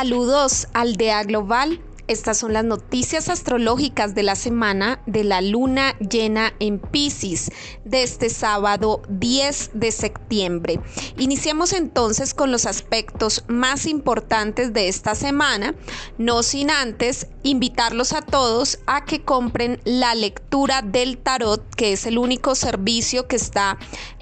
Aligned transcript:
Saludos 0.00 0.66
Aldea 0.72 1.24
Global. 1.24 1.78
Estas 2.06 2.38
son 2.38 2.54
las 2.54 2.64
noticias 2.64 3.28
astrológicas 3.28 4.14
de 4.14 4.22
la 4.22 4.34
semana 4.34 5.02
de 5.04 5.24
la 5.24 5.42
luna 5.42 5.94
llena 5.98 6.54
en 6.58 6.78
Pisces 6.78 7.52
de 7.84 8.02
este 8.02 8.30
sábado 8.30 9.02
10 9.10 9.72
de 9.74 9.92
septiembre. 9.92 10.80
Iniciamos 11.18 11.74
entonces 11.74 12.32
con 12.32 12.50
los 12.50 12.64
aspectos 12.64 13.44
más 13.46 13.84
importantes 13.84 14.72
de 14.72 14.88
esta 14.88 15.14
semana, 15.14 15.74
no 16.16 16.42
sin 16.42 16.70
antes 16.70 17.26
invitarlos 17.42 18.14
a 18.14 18.22
todos 18.22 18.78
a 18.86 19.04
que 19.04 19.22
compren 19.22 19.82
la 19.84 20.14
lectura 20.14 20.80
del 20.80 21.18
tarot, 21.18 21.62
que 21.74 21.92
es 21.92 22.06
el 22.06 22.16
único 22.16 22.54
servicio 22.54 23.28
que 23.28 23.36
está 23.36 23.76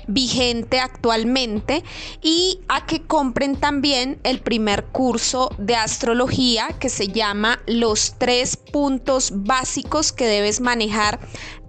vigente 0.08 0.80
actualmente 0.80 1.84
y 2.22 2.60
a 2.68 2.86
que 2.86 3.02
compren 3.02 3.56
también 3.56 4.18
el 4.24 4.40
primer 4.40 4.86
curso 4.86 5.50
de 5.58 5.76
astrología 5.76 6.68
que 6.80 6.88
se 6.88 7.08
llama 7.08 7.60
Los 7.66 8.14
tres 8.18 8.56
puntos 8.56 9.30
básicos 9.34 10.12
que 10.12 10.26
debes 10.26 10.60
manejar 10.60 11.20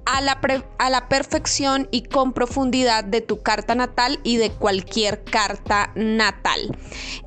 a 0.05 0.21
la, 0.21 0.39
a 0.79 0.89
la, 0.89 1.07
perfección 1.07 1.87
y 1.91 2.01
con 2.03 2.33
profundidad 2.33 3.03
de 3.03 3.21
tu 3.21 3.43
carta 3.43 3.75
natal 3.75 4.19
y 4.23 4.37
de 4.37 4.49
cualquier 4.49 5.23
carta 5.23 5.91
natal. 5.95 6.75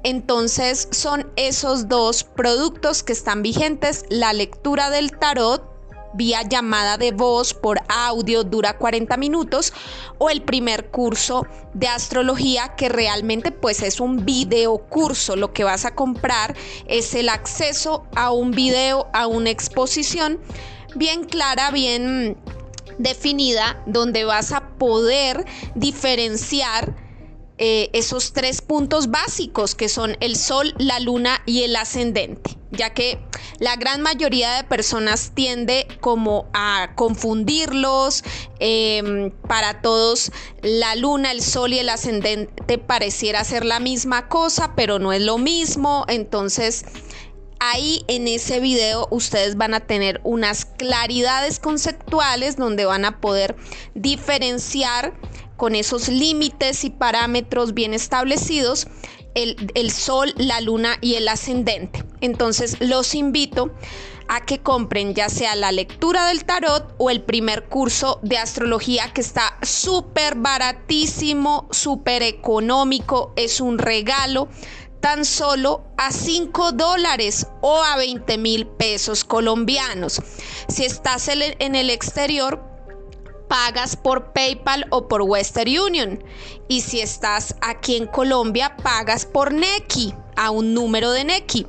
Entonces 0.03 0.89
son 0.91 1.31
esos 1.37 1.89
dos 1.89 2.25
productos 2.25 3.05
que 3.05 3.13
están 3.13 3.43
vigentes, 3.43 4.05
la 4.09 4.33
lectura 4.33 4.91
del 4.91 5.13
tarot 5.13 5.72
vía 6.15 6.43
llamada 6.43 6.97
de 6.99 7.13
voz 7.13 7.55
por 7.55 7.81
audio 7.89 8.45
dura 8.45 8.79
40 8.79 9.17
minutos 9.17 9.73
o 10.19 10.31
el 10.31 10.43
primer 10.43 10.91
curso 10.91 11.47
de 11.75 11.89
astrología 11.89 12.75
que 12.77 12.89
realmente 12.89 13.51
pues 13.53 13.83
es 13.83 14.01
un 14.01 14.25
video 14.25 14.79
curso. 14.89 15.37
Lo 15.37 15.53
que 15.53 15.65
vas 15.65 15.85
a 15.85 15.95
comprar 15.95 16.55
es 16.87 17.15
el 17.15 17.29
acceso 17.29 18.05
a 18.15 18.31
un 18.31 18.51
video 18.51 19.09
a 19.13 19.27
una 19.27 19.51
exposición 19.51 20.41
bien 20.95 21.25
clara 21.25 21.71
bien 21.71 22.37
definida 22.99 23.83
donde 23.87 24.25
vas 24.25 24.53
a 24.53 24.69
poder 24.79 25.45
diferenciar 25.75 26.95
eh, 27.65 27.91
esos 27.93 28.33
tres 28.33 28.61
puntos 28.61 29.13
básicos 29.13 29.77
que 29.77 29.89
son 29.89 30.17
el 30.19 30.35
sol, 30.35 30.75
la 30.79 30.99
luna 30.99 31.43
y 31.47 31.63
el 31.63 31.77
ascendente, 31.77 32.59
ya 32.73 32.91
que 32.91 33.21
la 33.61 33.77
gran 33.77 34.03
mayoría 34.03 34.57
de 34.57 34.65
personas 34.65 35.31
tiende 35.33 35.87
como 36.01 36.51
a 36.55 36.91
confundirlos. 36.97 38.25
Em, 38.59 39.31
para 39.47 39.81
todos, 39.81 40.33
la 40.63 40.97
luna, 40.97 41.31
el 41.31 41.41
sol 41.41 41.73
y 41.73 41.79
el 41.79 41.89
ascendente 41.89 42.79
pareciera 42.79 43.45
ser 43.45 43.65
la 43.65 43.79
misma 43.79 44.29
cosa, 44.29 44.73
pero 44.75 44.99
no 44.99 45.13
es 45.13 45.23
lo 45.23 45.39
mismo. 45.39 46.05
Entonces, 46.09 46.85
ahí 47.61 48.05
en 48.09 48.27
ese 48.27 48.59
video 48.59 49.07
ustedes 49.13 49.57
van 49.57 49.75
a 49.75 49.87
tener 49.87 50.21
unas 50.25 50.65
claridades 50.65 51.61
conceptuales 51.61 52.57
donde 52.57 52.87
van 52.87 53.05
a 53.05 53.21
poder 53.21 53.55
diferenciar 53.95 55.15
con 55.63 55.77
esos 55.77 56.09
límites 56.09 56.83
y 56.83 56.91
parámetros 56.91 57.73
bien 57.73 57.95
establecidos 57.95 58.89
el, 59.37 59.93
sol, 59.93 60.35
la 60.37 60.61
luna 60.61 60.99
y 61.01 61.15
el 61.15 61.29
ascendente. 61.29 62.05
Entonces 62.21 62.79
los 62.81 63.15
invito 63.15 63.73
a 64.27 64.45
que 64.45 64.59
compren 64.59 65.15
ya 65.15 65.29
sea 65.29 65.55
la 65.55 65.71
lectura 65.71 66.27
del 66.27 66.45
tarot 66.45 66.97
o 66.99 67.11
el 67.11 67.23
primer 67.23 67.69
curso 67.69 68.19
de 68.25 68.39
astrología 68.39 69.13
que 69.13 69.21
está 69.21 69.57
súper 69.63 70.35
baratísimo, 70.35 71.69
súper 71.71 72.25
económico, 72.25 73.33
es 73.37 73.61
un 73.61 73.79
regalo 73.79 74.49
tan 74.99 75.25
solo 75.25 75.85
a 75.97 76.11
5 76.11 76.73
dólares 76.73 77.47
o 77.61 77.81
a 77.85 77.97
20 77.99 78.37
mil 78.37 78.67
pesos 78.67 79.23
colombianos. 79.23 80.21
Si 80.67 80.85
estás 80.85 81.29
en 81.29 81.77
el 81.77 81.89
exterior, 81.89 82.72
pagas 83.53 83.97
por 83.97 84.33
PayPal 84.33 84.87
o 84.89 85.09
por 85.09 85.21
Western 85.21 85.79
Union. 85.79 86.25
Y 86.69 86.81
si 86.81 87.03
estás 87.03 87.55
aquí 87.61 87.99
en 87.99 88.07
Colombia, 88.07 88.79
pagas 88.83 89.27
por 89.27 89.53
Neki, 89.53 90.15
a 90.37 90.51
un 90.51 90.73
número 90.73 91.11
de 91.11 91.25
Neki. 91.25 91.67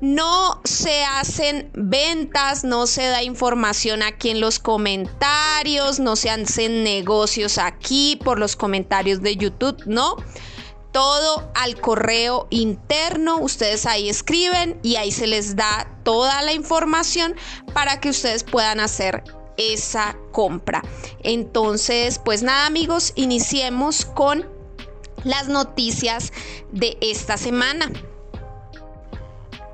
No 0.00 0.60
se 0.64 1.04
hacen 1.04 1.70
ventas, 1.74 2.64
no 2.64 2.86
se 2.86 3.04
da 3.06 3.22
información 3.22 4.02
aquí 4.02 4.30
en 4.30 4.40
los 4.40 4.58
comentarios, 4.58 6.00
no 6.00 6.16
se 6.16 6.30
hacen 6.30 6.82
negocios 6.82 7.58
aquí 7.58 8.18
por 8.24 8.38
los 8.38 8.56
comentarios 8.56 9.20
de 9.22 9.36
YouTube, 9.36 9.82
no. 9.86 10.16
Todo 10.90 11.52
al 11.54 11.78
correo 11.80 12.48
interno, 12.50 13.38
ustedes 13.38 13.86
ahí 13.86 14.08
escriben 14.10 14.78
y 14.82 14.96
ahí 14.96 15.12
se 15.12 15.26
les 15.26 15.56
da 15.56 15.88
toda 16.02 16.42
la 16.42 16.52
información 16.52 17.34
para 17.72 17.98
que 18.00 18.10
ustedes 18.10 18.44
puedan 18.44 18.78
hacer 18.80 19.24
esa 19.56 20.16
compra. 20.32 20.82
Entonces, 21.22 22.18
pues 22.18 22.42
nada 22.42 22.66
amigos, 22.66 23.14
iniciemos 23.16 24.04
con 24.04 24.46
las 25.24 25.48
noticias 25.48 26.32
de 26.72 26.96
esta 27.00 27.36
semana. 27.36 27.90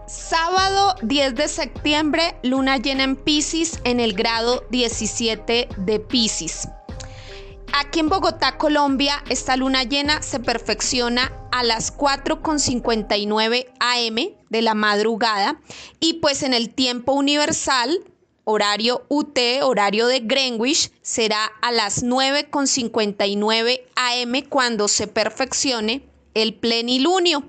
Sábado 0.06 0.94
10 1.02 1.34
de 1.34 1.48
septiembre, 1.48 2.36
luna 2.42 2.78
llena 2.78 3.04
en 3.04 3.16
Pisces 3.16 3.78
en 3.84 4.00
el 4.00 4.14
grado 4.14 4.64
17 4.70 5.68
de 5.76 6.00
Pisces. 6.00 6.68
Aquí 7.74 8.00
en 8.00 8.08
Bogotá, 8.08 8.56
Colombia, 8.56 9.22
esta 9.28 9.56
luna 9.56 9.82
llena 9.82 10.22
se 10.22 10.40
perfecciona 10.40 11.30
a 11.52 11.62
las 11.62 11.94
4.59 11.94 13.66
am 13.78 14.16
de 14.48 14.62
la 14.62 14.74
madrugada 14.74 15.60
y 16.00 16.14
pues 16.14 16.42
en 16.42 16.54
el 16.54 16.70
tiempo 16.70 17.12
universal 17.12 18.00
horario 18.50 19.04
UT, 19.08 19.38
horario 19.62 20.06
de 20.06 20.20
Greenwich, 20.20 20.90
será 21.02 21.44
a 21.60 21.70
las 21.70 22.02
9.59 22.02 23.82
am 23.94 24.32
cuando 24.48 24.88
se 24.88 25.06
perfeccione 25.06 26.02
el 26.32 26.54
plenilunio. 26.54 27.44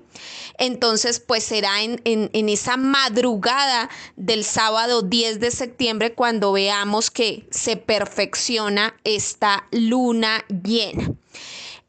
Entonces, 0.58 1.22
pues 1.22 1.46
será 1.46 1.84
en, 1.84 2.50
esa 2.50 2.76
madrugada 2.76 3.90
del 4.18 4.44
sábado 4.44 5.02
10 5.02 5.40
de 5.40 5.52
septiembre 5.52 6.16
cuando 6.16 6.52
veamos 6.52 7.10
que 7.10 7.48
se 7.50 7.78
perfecciona 7.78 8.94
esta 9.06 9.70
luna 9.72 10.44
llena. 10.50 11.14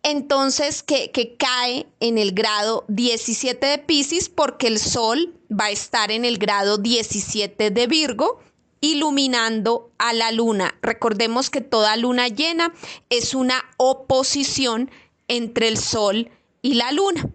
Entonces, 0.04 0.84
que, 0.84 1.10
que, 1.10 1.34
cae 1.34 1.88
en 1.98 2.16
el 2.16 2.30
grado 2.30 2.84
17 2.86 3.66
de 3.66 3.78
Pisces 3.78 4.28
porque 4.28 4.68
el 4.68 4.78
Sol 4.78 5.34
va 5.50 5.64
a 5.64 5.70
estar 5.70 6.12
en 6.12 6.24
el 6.24 6.38
grado 6.38 6.78
17 6.78 7.72
de 7.72 7.86
Virgo 7.88 8.40
iluminando 8.80 9.92
a 9.98 10.12
la 10.12 10.32
luna. 10.32 10.74
Recordemos 10.82 11.50
que 11.50 11.60
toda 11.60 11.96
luna 11.96 12.28
llena 12.28 12.72
es 13.08 13.34
una 13.34 13.64
oposición 13.76 14.90
entre 15.28 15.68
el 15.68 15.78
sol 15.78 16.30
y 16.62 16.74
la 16.74 16.92
luna. 16.92 17.28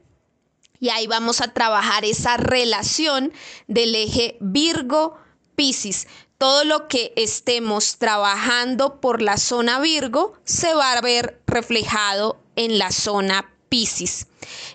Y 0.80 0.90
ahí 0.90 1.08
vamos 1.08 1.42
a 1.42 1.54
trabajar 1.54 2.04
esa 2.06 2.38
relación 2.38 3.32
del 3.68 3.96
eje 3.96 4.38
Virgo-Piscis. 4.40 6.08
Todo 6.38 6.66
lo 6.66 6.88
que 6.88 7.14
estemos 7.16 7.98
trabajando 7.98 9.00
por 9.00 9.22
la 9.22 9.38
zona 9.38 9.80
Virgo 9.80 10.34
se 10.44 10.74
va 10.74 10.94
a 10.94 11.02
ver 11.02 11.42
reflejado 11.48 12.38
en 12.56 12.78
la 12.78 12.92
zona 12.92 13.54
Piscis. 13.70 14.28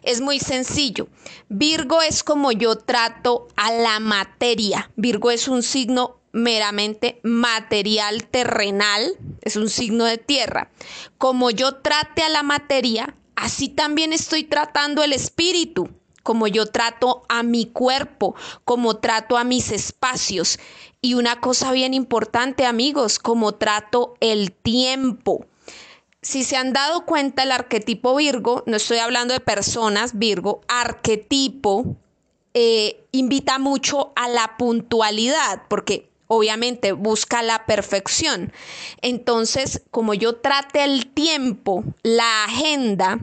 Es 0.02 0.20
muy 0.20 0.40
sencillo. 0.40 1.08
Virgo 1.48 2.00
es 2.02 2.24
como 2.24 2.50
yo 2.50 2.76
trato 2.76 3.48
a 3.56 3.72
la 3.72 4.00
materia. 4.00 4.90
Virgo 4.96 5.30
es 5.30 5.48
un 5.48 5.62
signo 5.62 6.19
meramente 6.32 7.20
material 7.22 8.24
terrenal, 8.24 9.16
es 9.42 9.56
un 9.56 9.68
signo 9.68 10.04
de 10.04 10.18
tierra. 10.18 10.70
Como 11.18 11.50
yo 11.50 11.76
trate 11.76 12.22
a 12.22 12.28
la 12.28 12.42
materia, 12.42 13.16
así 13.36 13.68
también 13.68 14.12
estoy 14.12 14.44
tratando 14.44 15.02
el 15.02 15.12
espíritu, 15.12 15.88
como 16.22 16.46
yo 16.46 16.66
trato 16.66 17.24
a 17.28 17.42
mi 17.42 17.66
cuerpo, 17.66 18.34
como 18.64 18.98
trato 18.98 19.36
a 19.36 19.44
mis 19.44 19.70
espacios. 19.72 20.58
Y 21.02 21.14
una 21.14 21.40
cosa 21.40 21.72
bien 21.72 21.94
importante, 21.94 22.66
amigos, 22.66 23.18
como 23.18 23.54
trato 23.54 24.14
el 24.20 24.52
tiempo. 24.52 25.46
Si 26.22 26.44
se 26.44 26.56
han 26.56 26.74
dado 26.74 27.06
cuenta, 27.06 27.44
el 27.44 27.52
arquetipo 27.52 28.14
Virgo, 28.14 28.62
no 28.66 28.76
estoy 28.76 28.98
hablando 28.98 29.32
de 29.32 29.40
personas, 29.40 30.18
Virgo, 30.18 30.60
arquetipo, 30.68 31.96
eh, 32.52 33.06
invita 33.12 33.58
mucho 33.58 34.12
a 34.16 34.28
la 34.28 34.58
puntualidad, 34.58 35.62
porque 35.68 36.09
obviamente 36.32 36.92
busca 36.92 37.42
la 37.42 37.66
perfección. 37.66 38.52
Entonces, 39.02 39.82
como 39.90 40.14
yo 40.14 40.36
trate 40.36 40.84
el 40.84 41.08
tiempo, 41.08 41.82
la 42.04 42.44
agenda, 42.44 43.18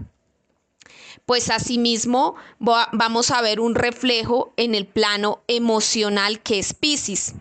pues 1.26 1.50
asimismo 1.50 2.36
vamos 2.60 3.32
a 3.32 3.42
ver 3.42 3.62
un 3.62 3.76
reflejo 3.76 4.54
en 4.58 4.76
el 4.76 4.86
plano 4.86 5.42
emocional 5.48 6.42
que 6.42 6.60
es 6.60 6.74
Pisces. 6.74 7.34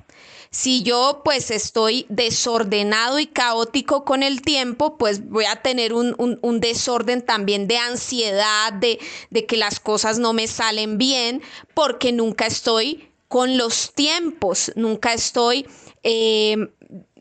Si 0.53 0.85
yo 0.85 1.23
pues 1.25 1.51
estoy 1.51 2.07
desordenado 2.09 3.19
y 3.19 3.27
caótico 3.27 4.05
con 4.05 4.23
el 4.23 4.43
tiempo, 4.43 4.97
pues 4.97 5.29
voy 5.29 5.47
a 5.47 5.57
tener 5.63 5.93
un, 5.93 6.61
desorden 6.61 7.23
también 7.23 7.67
de 7.67 7.79
ansiedad, 7.79 8.73
de, 8.73 8.99
que 9.47 9.57
las 9.57 9.81
cosas 9.81 10.21
no 10.21 10.33
me 10.33 10.47
salen 10.47 10.97
bien, 10.97 11.43
porque 11.75 12.13
nunca 12.13 12.47
estoy 12.47 13.11
con 13.29 13.57
los 13.57 13.93
tiempos, 13.95 14.73
nunca 14.77 15.13
estoy 15.13 15.67
eh, 16.03 16.57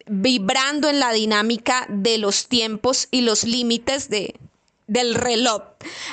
vibrando 0.08 0.90
en 0.90 1.00
la 1.00 1.12
dinámica 1.12 1.88
de 1.90 2.18
los 2.18 2.48
tiempos 2.48 3.08
y 3.12 3.22
los 3.22 3.44
límites 3.44 4.10
de, 4.10 4.36
del 4.88 5.16
reloj. 5.16 5.62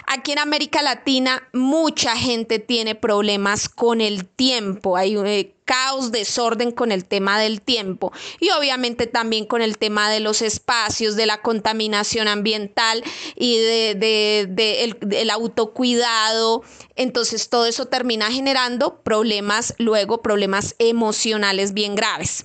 Aquí 0.06 0.32
en 0.32 0.38
América 0.38 0.82
Latina 0.82 1.48
mucha 1.52 2.16
gente 2.16 2.58
tiene 2.58 2.94
problemas 2.94 3.69
con 3.69 4.00
el 4.00 4.26
tiempo, 4.26 4.96
hay 4.96 5.16
eh, 5.16 5.54
caos, 5.64 6.10
desorden 6.10 6.72
con 6.72 6.90
el 6.90 7.04
tema 7.04 7.38
del 7.38 7.60
tiempo 7.62 8.12
y 8.40 8.50
obviamente 8.50 9.06
también 9.06 9.46
con 9.46 9.62
el 9.62 9.78
tema 9.78 10.10
de 10.10 10.20
los 10.20 10.42
espacios, 10.42 11.16
de 11.16 11.26
la 11.26 11.42
contaminación 11.42 12.28
ambiental 12.28 13.02
y 13.36 13.58
de, 13.58 14.96
el, 15.10 15.30
autocuidado. 15.30 16.62
Entonces 16.96 17.48
todo 17.48 17.66
eso 17.66 17.86
termina 17.86 18.30
generando 18.30 19.02
problemas, 19.02 19.75
luego 19.78 20.22
problemas 20.22 20.75
emocionales 20.78 21.75
bien 21.75 21.94
graves. 21.94 22.44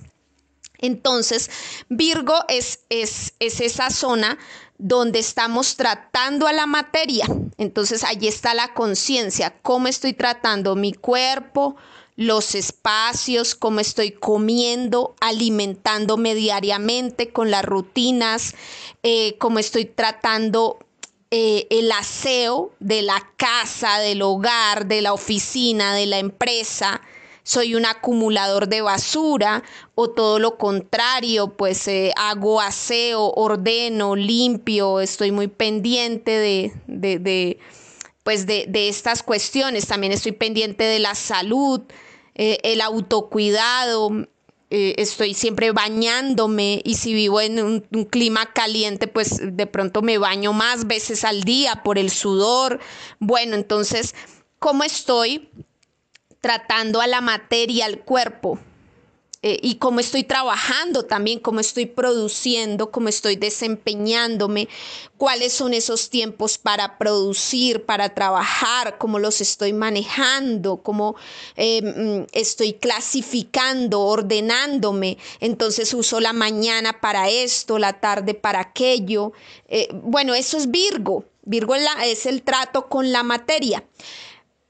Entonces, 0.80 1.50
Virgo 1.88 2.36
es, 2.48 2.84
es, 2.88 3.34
es 3.40 3.60
esa 3.60 3.90
zona 3.90 4.38
donde 4.78 5.18
estamos 5.18 5.76
tratando 5.76 6.46
a 6.46 6.52
la 6.52 6.66
materia. 6.66 7.26
Entonces 7.58 8.04
allí 8.04 8.28
está 8.28 8.54
la 8.54 8.72
conciencia, 8.74 9.54
cómo 9.62 9.88
estoy 9.88 10.12
tratando 10.14 10.76
mi 10.76 10.92
cuerpo, 10.92 11.76
los 12.14 12.54
espacios, 12.54 13.54
cómo 13.54 13.80
estoy 13.80 14.12
comiendo, 14.12 15.14
alimentándome 15.20 16.34
diariamente 16.34 17.32
con 17.32 17.50
las 17.50 17.64
rutinas, 17.64 18.54
eh, 19.02 19.36
cómo 19.38 19.58
estoy 19.58 19.84
tratando 19.84 20.78
eh, 21.30 21.66
el 21.70 21.92
aseo 21.92 22.72
de 22.80 23.02
la 23.02 23.30
casa, 23.36 23.98
del 23.98 24.22
hogar, 24.22 24.86
de 24.86 25.02
la 25.02 25.12
oficina, 25.12 25.94
de 25.94 26.06
la 26.06 26.18
empresa 26.18 27.00
soy 27.48 27.74
un 27.74 27.86
acumulador 27.86 28.68
de 28.68 28.82
basura 28.82 29.62
o 29.94 30.10
todo 30.10 30.38
lo 30.38 30.58
contrario, 30.58 31.56
pues 31.56 31.88
eh, 31.88 32.12
hago 32.14 32.60
aseo, 32.60 33.32
ordeno, 33.36 34.16
limpio, 34.16 35.00
estoy 35.00 35.32
muy 35.32 35.48
pendiente 35.48 36.30
de, 36.32 36.72
de, 36.86 37.58
pues 38.22 38.46
de, 38.46 38.88
estas 38.90 39.22
cuestiones, 39.22 39.86
también 39.86 40.12
estoy 40.12 40.32
pendiente 40.32 40.84
de 40.84 40.98
la 40.98 41.14
salud, 41.14 41.80
eh, 42.34 42.58
el 42.64 42.82
autocuidado, 42.82 44.10
eh, 44.68 44.96
estoy 44.98 45.32
siempre 45.32 45.72
bañándome 45.72 46.82
y 46.84 46.96
si 46.96 47.14
vivo 47.14 47.40
en 47.40 47.62
un, 47.64 47.80
clima 48.10 48.52
caliente, 48.52 49.08
pues 49.08 49.40
de 49.42 49.66
pronto 49.66 50.02
me 50.02 50.18
baño 50.18 50.52
más 50.52 50.86
veces 50.86 51.24
al 51.24 51.44
día 51.44 51.82
por 51.82 51.96
el 51.96 52.10
sudor. 52.10 52.78
Bueno, 53.20 53.54
entonces, 53.54 54.14
¿cómo 54.58 54.84
estoy? 54.84 55.48
Tratando 56.40 57.00
a 57.00 57.06
la 57.06 57.20
materia, 57.20 57.86
al 57.86 58.00
cuerpo, 58.00 58.58
eh, 59.40 59.56
y 59.62 59.76
cómo 59.76 60.00
estoy 60.00 60.24
trabajando 60.24 61.04
también, 61.04 61.38
cómo 61.38 61.60
estoy 61.60 61.86
produciendo, 61.86 62.90
cómo 62.90 63.08
estoy 63.08 63.36
desempeñándome, 63.36 64.68
cuáles 65.16 65.52
son 65.52 65.74
esos 65.74 66.10
tiempos 66.10 66.58
para 66.58 66.98
producir, 66.98 67.84
para 67.84 68.14
trabajar, 68.16 68.98
cómo 68.98 69.20
los 69.20 69.40
estoy 69.40 69.72
manejando, 69.72 70.78
cómo 70.78 71.14
mm, 71.56 72.22
estoy 72.32 72.72
clasificando, 72.72 74.00
ordenándome. 74.00 75.18
Entonces 75.38 75.94
uso 75.94 76.18
la 76.18 76.32
mañana 76.32 77.00
para 77.00 77.28
esto, 77.28 77.78
la 77.78 78.00
tarde 78.00 78.34
para 78.34 78.58
aquello. 78.58 79.32
Eh, 79.68 79.86
bueno, 79.92 80.34
eso 80.34 80.56
es 80.56 80.68
Virgo. 80.68 81.24
Virgo 81.44 81.76
es 81.76 82.26
el 82.26 82.42
trato 82.42 82.88
con 82.88 83.12
la 83.12 83.22
materia. 83.22 83.84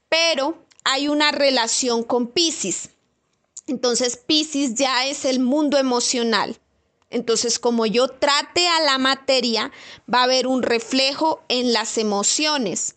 Pero 0.09 0.68
hay 0.83 1.07
una 1.07 1.31
relación 1.31 2.03
con 2.03 2.27
Pisces. 2.27 2.89
Entonces 3.67 4.17
Pisces 4.17 4.75
ya 4.75 5.05
es 5.05 5.25
el 5.25 5.39
mundo 5.39 5.77
emocional. 5.77 6.57
Entonces, 7.11 7.57
como 7.57 7.85
yo 7.85 8.07
trate 8.07 8.67
a 8.67 8.81
la 8.81 8.97
materia, 8.97 9.71
va 10.11 10.19
a 10.19 10.23
haber 10.23 10.45
un 10.45 10.61
reflejo 10.61 11.41
en 11.47 11.73
las 11.73 11.97
emociones. 11.97 12.95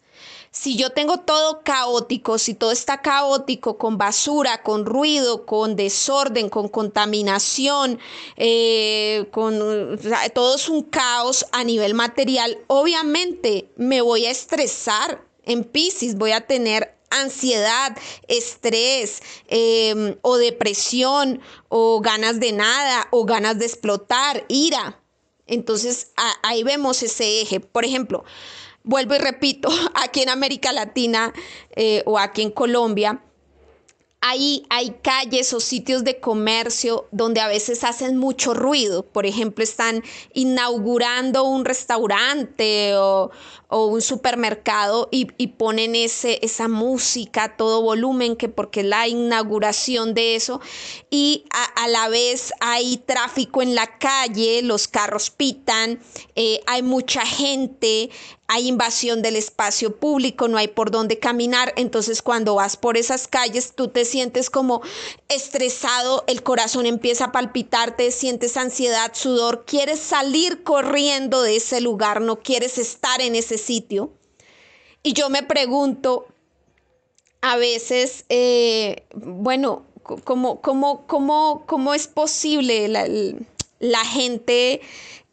Si 0.51 0.77
yo 0.77 0.91
tengo 0.91 1.21
todo 1.21 1.63
caótico, 1.65 2.37
si 2.37 2.53
todo 2.53 2.73
está 2.73 3.01
caótico, 3.01 3.79
con 3.79 3.97
basura, 3.97 4.63
con 4.63 4.85
ruido, 4.85 5.47
con 5.47 5.77
desorden, 5.77 6.51
con 6.51 6.69
contaminación, 6.69 7.99
eh, 8.37 9.29
con 9.31 9.99
todo 10.35 10.57
es 10.57 10.69
un 10.69 10.83
caos 10.83 11.47
a 11.53 11.65
nivel 11.65 11.95
material, 11.95 12.59
obviamente 12.67 13.71
me 13.77 14.03
voy 14.03 14.27
a 14.27 14.31
estresar 14.31 15.25
en 15.45 15.65
Pisces, 15.65 16.19
voy 16.19 16.33
a 16.33 16.47
tener 16.47 16.99
ansiedad, 17.21 17.97
estrés 18.29 19.23
em, 19.49 20.17
o 20.23 20.37
depresión 20.37 21.41
o 21.69 22.01
ganas 22.01 22.41
de 22.41 22.53
nada 22.53 23.09
o 23.11 23.25
ganas 23.25 23.59
de 23.59 23.67
explotar, 23.67 24.45
ira. 24.49 24.99
Entonces 25.47 26.13
ahí 26.43 26.63
vemos 26.63 27.03
ese 27.03 27.43
eje. 27.43 27.61
Por 27.61 27.85
ejemplo, 27.85 28.25
vuelvo 28.85 29.15
y 29.15 29.19
repito, 29.19 29.69
aquí 29.95 30.23
en 30.23 30.29
América 30.29 30.73
Latina 30.73 31.33
eh, 31.77 32.03
o 32.07 32.19
aquí 32.19 32.43
en 32.43 32.51
Colombia, 32.51 33.23
hay, 34.25 34.65
hay 34.71 34.91
calles 35.03 35.53
o 35.53 35.59
sitios 35.59 36.05
de 36.05 36.21
comercio 36.21 37.09
donde 37.11 37.41
a 37.41 37.49
veces 37.49 37.83
hacen 37.83 38.17
mucho 38.17 38.55
ruido. 38.55 39.05
Por 39.05 39.27
ejemplo, 39.27 39.65
están 39.65 40.05
inaugurando 40.33 41.43
un 41.43 41.65
restaurante 41.65 42.95
o, 42.97 43.33
un 43.73 44.03
supermercado 44.03 45.09
y, 45.11 45.25
ponen 45.47 45.95
ese, 45.95 46.39
esa 46.43 46.69
música 46.69 47.45
a 47.45 47.57
todo 47.57 47.83
volumen, 47.83 48.37
que 48.37 48.49
porque 48.49 48.81
es 48.81 48.87
la 48.87 49.09
inauguración 49.09 50.15
de 50.15 50.35
eso. 50.37 50.61
Y 51.11 51.45
a, 51.51 51.89
la 51.89 52.09
vez 52.09 52.53
hay 52.61 52.99
tráfico 52.99 53.63
en 53.63 53.75
la 53.75 53.99
calle, 53.99 54.63
los 54.63 54.89
carros 54.89 55.31
pitan, 55.31 56.01
eh, 56.35 56.61
hay 56.67 56.83
mucha 56.83 57.25
gente, 57.27 58.11
hay 58.55 58.69
invasión 58.69 59.23
del 59.23 59.37
espacio 59.37 59.97
público, 59.97 60.47
no 60.47 60.59
hay 60.59 60.69
por 60.69 60.91
dónde 60.91 61.19
caminar, 61.19 61.73
entonces 61.77 62.21
cuando 62.21 62.57
vas 62.57 62.77
por 62.77 62.99
esas 62.99 63.27
calles 63.27 63.73
tú 63.75 63.89
te 63.89 64.05
sientes 64.05 64.51
como 64.51 64.83
estresado, 65.29 66.23
el 66.27 66.43
corazón 66.43 66.85
empieza 66.85 67.27
a 67.27 67.33
palpitar, 67.33 67.97
te 67.97 68.11
sientes 68.11 68.59
ansiedad, 68.59 69.13
sudor, 69.15 69.65
quieres 69.65 70.01
salir 70.01 70.65
corriendo 70.65 71.41
de 71.41 71.57
ese 71.57 71.81
lugar, 71.81 72.21
no 72.21 72.41
quieres 72.41 72.77
estar 72.77 73.23
en 73.23 73.37
ese 73.37 73.57
sitio. 73.63 74.13
Y 75.03 75.15
yo 75.15 75.31
me 75.31 75.43
pregunto, 75.43 76.27
a 77.41 77.57
veces, 77.57 78.25
eh, 78.29 79.05
bueno, 79.15 79.85
¿cómo, 80.03 80.61
cómo, 80.61 81.07
cómo, 81.07 81.65
cómo 81.67 81.95
es 81.95 82.07
posible 82.07 82.89
la, 82.89 83.07
la 83.81 84.05
gente 84.05 84.81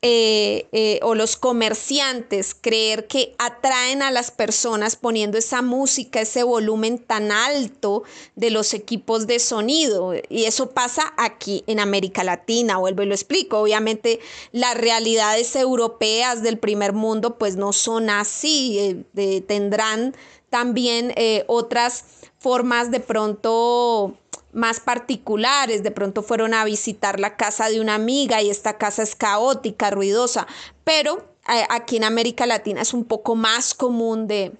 eh, 0.01 0.69
eh, 0.71 1.01
o 1.03 1.13
los 1.13 1.35
comerciantes 1.35 2.55
creer 2.55 3.05
que 3.07 3.35
atraen 3.37 4.01
a 4.01 4.11
las 4.11 4.31
personas 4.31 4.95
poniendo 4.95 5.37
esa 5.37 5.61
música, 5.61 6.21
ese 6.21 6.43
volumen 6.43 6.99
tan 6.99 7.33
alto 7.33 8.03
de 8.37 8.49
los 8.49 8.73
equipos 8.73 9.27
de 9.27 9.39
sonido. 9.39 10.13
Y 10.29 10.45
eso 10.45 10.69
pasa 10.69 11.13
aquí 11.17 11.65
en 11.67 11.81
América 11.81 12.23
Latina, 12.23 12.77
vuelvo 12.77 13.03
y 13.03 13.07
lo 13.07 13.13
explico. 13.13 13.59
Obviamente 13.59 14.21
las 14.53 14.77
realidades 14.77 15.53
europeas 15.57 16.43
del 16.43 16.57
primer 16.59 16.93
mundo 16.93 17.37
pues 17.37 17.57
no 17.57 17.73
son 17.73 18.09
así, 18.09 19.03
eh, 19.17 19.41
tendrán 19.41 20.15
también 20.49 21.13
otras 21.47 22.05
formas 22.39 22.89
de 22.89 22.99
pronto 22.99 24.17
más 24.51 24.79
particulares, 24.79 25.83
de 25.83 25.91
pronto 25.91 26.23
fueron 26.23 26.53
a 26.53 26.65
visitar 26.65 27.19
la 27.19 27.37
casa 27.37 27.69
de 27.69 27.79
una 27.79 27.95
amiga 27.95 28.41
y 28.41 28.49
esta 28.49 28.77
casa 28.77 29.03
es 29.03 29.15
caótica, 29.15 29.91
ruidosa, 29.91 30.47
pero 30.83 31.29
eh, 31.47 31.63
aquí 31.69 31.97
en 31.97 32.03
América 32.03 32.45
Latina 32.45 32.81
es 32.81 32.93
un 32.93 33.05
poco 33.05 33.35
más 33.35 33.73
común 33.73 34.27
de, 34.27 34.53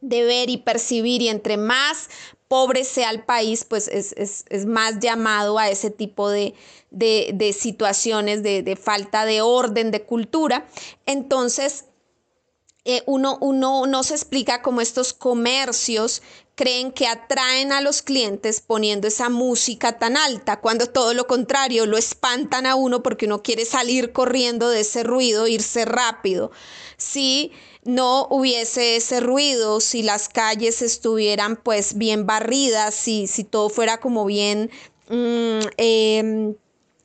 ver 0.00 0.50
y 0.50 0.58
percibir 0.58 1.22
y 1.22 1.28
entre 1.28 1.56
más 1.56 2.08
pobre 2.46 2.84
sea 2.84 3.10
el 3.10 3.24
país, 3.24 3.64
pues 3.64 3.88
es, 3.88 4.66
más 4.66 5.00
llamado 5.00 5.58
a 5.58 5.68
ese 5.68 5.90
tipo 5.90 6.30
de, 6.30 6.54
situaciones 7.52 8.42
de, 8.42 8.62
de 8.62 8.76
falta 8.76 9.24
de 9.24 9.42
orden, 9.42 9.90
de 9.90 10.02
cultura. 10.02 10.66
Entonces, 11.04 11.86
eh, 12.84 13.02
uno, 13.04 13.36
uno 13.42 13.86
no 13.86 14.02
se 14.02 14.14
explica 14.14 14.62
cómo 14.62 14.80
estos 14.80 15.12
comercios 15.12 16.22
creen 16.58 16.90
que 16.90 17.06
atraen 17.06 17.70
a 17.70 17.80
los 17.80 18.02
clientes 18.02 18.60
poniendo 18.60 19.06
esa 19.06 19.28
música 19.28 19.96
tan 19.96 20.16
alta, 20.16 20.58
cuando 20.58 20.88
todo 20.88 21.14
lo 21.14 21.28
contrario, 21.28 21.86
lo 21.86 21.96
espantan 21.96 22.66
a 22.66 22.74
uno 22.74 23.00
porque 23.00 23.26
uno 23.26 23.44
quiere 23.44 23.64
salir 23.64 24.10
corriendo 24.10 24.68
de 24.68 24.80
ese 24.80 25.04
ruido, 25.04 25.46
irse 25.46 25.84
rápido. 25.84 26.50
Si 26.96 27.52
no 27.84 28.26
hubiese 28.28 28.96
ese 28.96 29.20
ruido, 29.20 29.78
si 29.78 30.02
las 30.02 30.28
calles 30.28 30.82
estuvieran 30.82 31.54
pues 31.54 31.96
bien 31.96 32.26
barridas, 32.26 32.92
si, 32.92 33.28
si 33.28 33.44
todo 33.44 33.68
fuera 33.68 34.00
como 34.00 34.24
bien 34.24 34.68
mm, 35.10 35.60
em, 35.76 36.56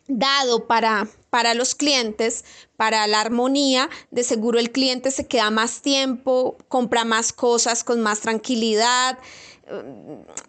dado 0.07 0.67
para, 0.67 1.07
para 1.29 1.53
los 1.53 1.75
clientes, 1.75 2.43
para 2.77 3.07
la 3.07 3.22
armonía, 3.22 3.89
de 4.12 4.24
seguro 4.24 4.60
el 4.60 4.72
cliente 4.72 5.12
se 5.12 5.27
queda 5.27 5.50
más 5.50 5.81
tiempo, 5.81 6.57
compra 6.67 7.05
más 7.05 7.33
cosas 7.33 7.83
con 7.83 8.01
más 8.01 8.22
tranquilidad. 8.22 9.17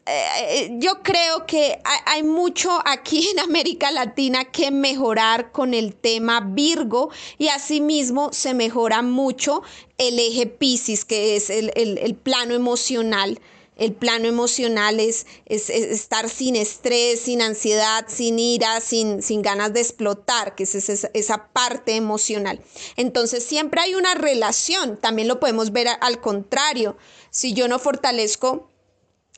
Eh, 0.06 0.70
yo 0.78 1.02
creo 1.02 1.46
que 1.46 1.78
hay 2.06 2.24
mucho 2.24 2.70
aquí 2.84 3.28
en 3.28 3.38
América 3.38 3.92
Latina 3.92 4.44
que 4.44 4.72
mejorar 4.72 5.52
con 5.52 5.72
el 5.72 5.94
tema 5.94 6.40
Virgo 6.40 7.10
y 7.38 7.48
asimismo 7.48 8.32
se 8.32 8.54
mejora 8.54 9.02
mucho 9.02 9.62
el 9.98 10.18
eje 10.18 10.46
Pisces, 10.46 11.04
que 11.04 11.36
es 11.36 11.48
el, 11.48 11.70
el 11.76 12.14
plano 12.16 12.54
emocional 12.54 13.38
el 13.76 13.92
plano 13.92 14.26
emocional 14.26 15.00
es, 15.00 15.26
estar 15.46 16.28
sin 16.28 16.56
estrés, 16.56 17.20
sin 17.20 17.42
ansiedad, 17.42 18.04
sin 18.08 18.38
ira, 18.38 18.80
sin, 18.80 19.22
sin 19.22 19.42
ganas 19.42 19.72
de 19.72 19.80
explotar, 19.80 20.54
que 20.54 20.62
es 20.64 20.74
esa, 20.74 21.10
esa, 21.12 21.48
parte 21.52 21.96
emocional. 21.96 22.60
Entonces 22.96 23.44
siempre 23.44 23.80
hay 23.80 23.94
una 23.94 24.14
relación, 24.14 24.96
también 25.00 25.28
lo 25.28 25.40
podemos 25.40 25.72
ver 25.72 25.88
al 26.00 26.20
contrario. 26.20 26.96
Si 27.30 27.52
yo 27.52 27.68
no 27.68 27.78
fortalezco 27.78 28.68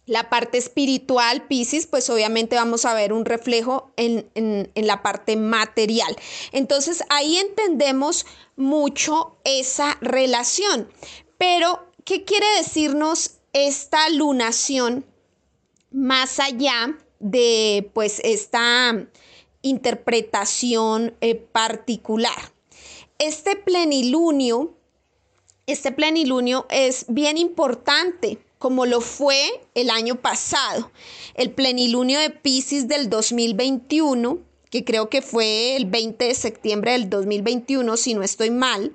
la 0.07 0.31
parte 0.31 0.59
espiritual, 0.59 1.47
Pisces, 1.49 1.87
pues 1.87 2.09
obviamente 2.11 2.57
vamos 2.57 2.85
a 2.85 2.95
ver 2.95 3.13
un 3.13 3.25
reflejo 3.25 3.93
en, 3.97 4.31
en, 4.35 4.71
en, 4.75 4.87
la 4.87 5.03
parte 5.03 5.37
material. 5.37 6.17
Entonces 6.53 7.03
ahí 7.09 7.39
entendemos 7.39 8.25
mucho 8.55 9.37
esa 9.45 9.99
relación. 10.01 10.89
Pero, 11.39 11.91
¿qué 12.05 12.25
quiere 12.25 12.47
decirnos 12.57 13.36
esta 13.57 14.11
lunación, 14.11 15.07
más 15.91 16.41
allá 16.41 16.99
de 17.21 17.91
pues 17.95 18.21
esta 18.23 19.09
interpretación 19.63 21.15
eh, 21.23 21.37
particular. 21.37 22.53
Este 23.19 23.57
plenilunio, 23.57 24.77
este 25.67 25.91
plenilunio 25.91 26.67
es 26.69 27.07
bien 27.09 27.39
importante, 27.39 28.39
como 28.59 28.85
lo 28.85 29.01
fue 29.01 29.43
el 29.75 29.89
año 29.89 30.21
pasado. 30.21 30.93
El 31.35 31.51
plenilunio 31.51 32.21
de 32.21 32.29
Pisces 32.29 32.89
del 32.89 33.09
2021, 33.09 34.39
que 34.69 34.85
creo 34.85 35.09
que 35.09 35.23
fue 35.23 35.77
el 35.77 35.87
20 35.87 36.27
de 36.27 36.35
septiembre 36.35 36.93
del 36.93 37.09
2021, 37.09 37.97
si 37.97 38.13
no 38.13 38.23
estoy 38.23 38.51
mal, 38.51 38.95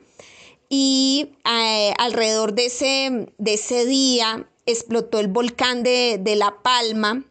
y 0.69 1.31
eh, 1.51 1.93
alrededor 1.97 2.53
de 2.53 2.67
ese, 2.67 3.33
de 3.39 3.53
ese 3.55 3.85
día 3.85 4.47
explotó 4.71 5.19
el 5.19 5.27
volcán 5.27 5.83
de, 5.83 6.21
La 6.35 6.61
Palma 6.61 7.23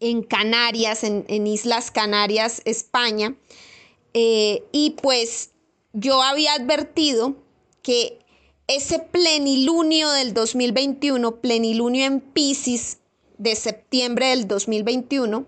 en 0.00 0.22
Canarias, 0.22 1.04
en, 1.04 1.46
Islas 1.46 1.90
Canarias, 1.90 2.62
España. 2.64 3.34
Eh, 4.14 4.64
y 4.72 4.90
pues 5.02 5.50
yo 5.92 6.22
había 6.22 6.54
advertido 6.54 7.36
que 7.82 8.18
ese 8.66 8.98
plenilunio 8.98 10.10
del 10.10 10.34
2021, 10.34 11.36
plenilunio 11.36 12.04
en 12.04 12.20
Pisces 12.20 12.98
de 13.38 13.54
septiembre 13.54 14.28
del 14.28 14.48
2021, 14.48 15.46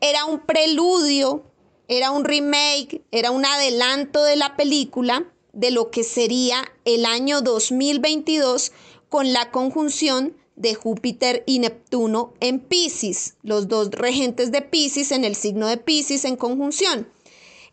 era 0.00 0.24
un 0.24 0.40
preludio, 0.40 1.44
era 1.88 2.10
un 2.10 2.24
remake, 2.24 3.02
era 3.10 3.30
un 3.30 3.44
adelanto 3.44 4.22
de 4.24 4.36
la 4.36 4.56
película 4.56 5.32
de 5.52 5.70
lo 5.70 5.90
que 5.90 6.02
sería 6.02 6.64
el 6.84 7.04
año 7.04 7.40
2022 7.40 8.72
con 9.12 9.34
la 9.34 9.50
conjunción 9.50 10.34
de 10.56 10.74
Júpiter 10.74 11.44
y 11.44 11.58
Neptuno 11.58 12.32
en 12.40 12.60
Pisces, 12.60 13.34
los 13.42 13.68
dos 13.68 13.90
regentes 13.90 14.50
de 14.52 14.62
Pisces 14.62 15.12
en 15.12 15.24
el 15.24 15.36
signo 15.36 15.66
de 15.66 15.76
Pisces 15.76 16.24
en 16.24 16.36
conjunción, 16.36 17.06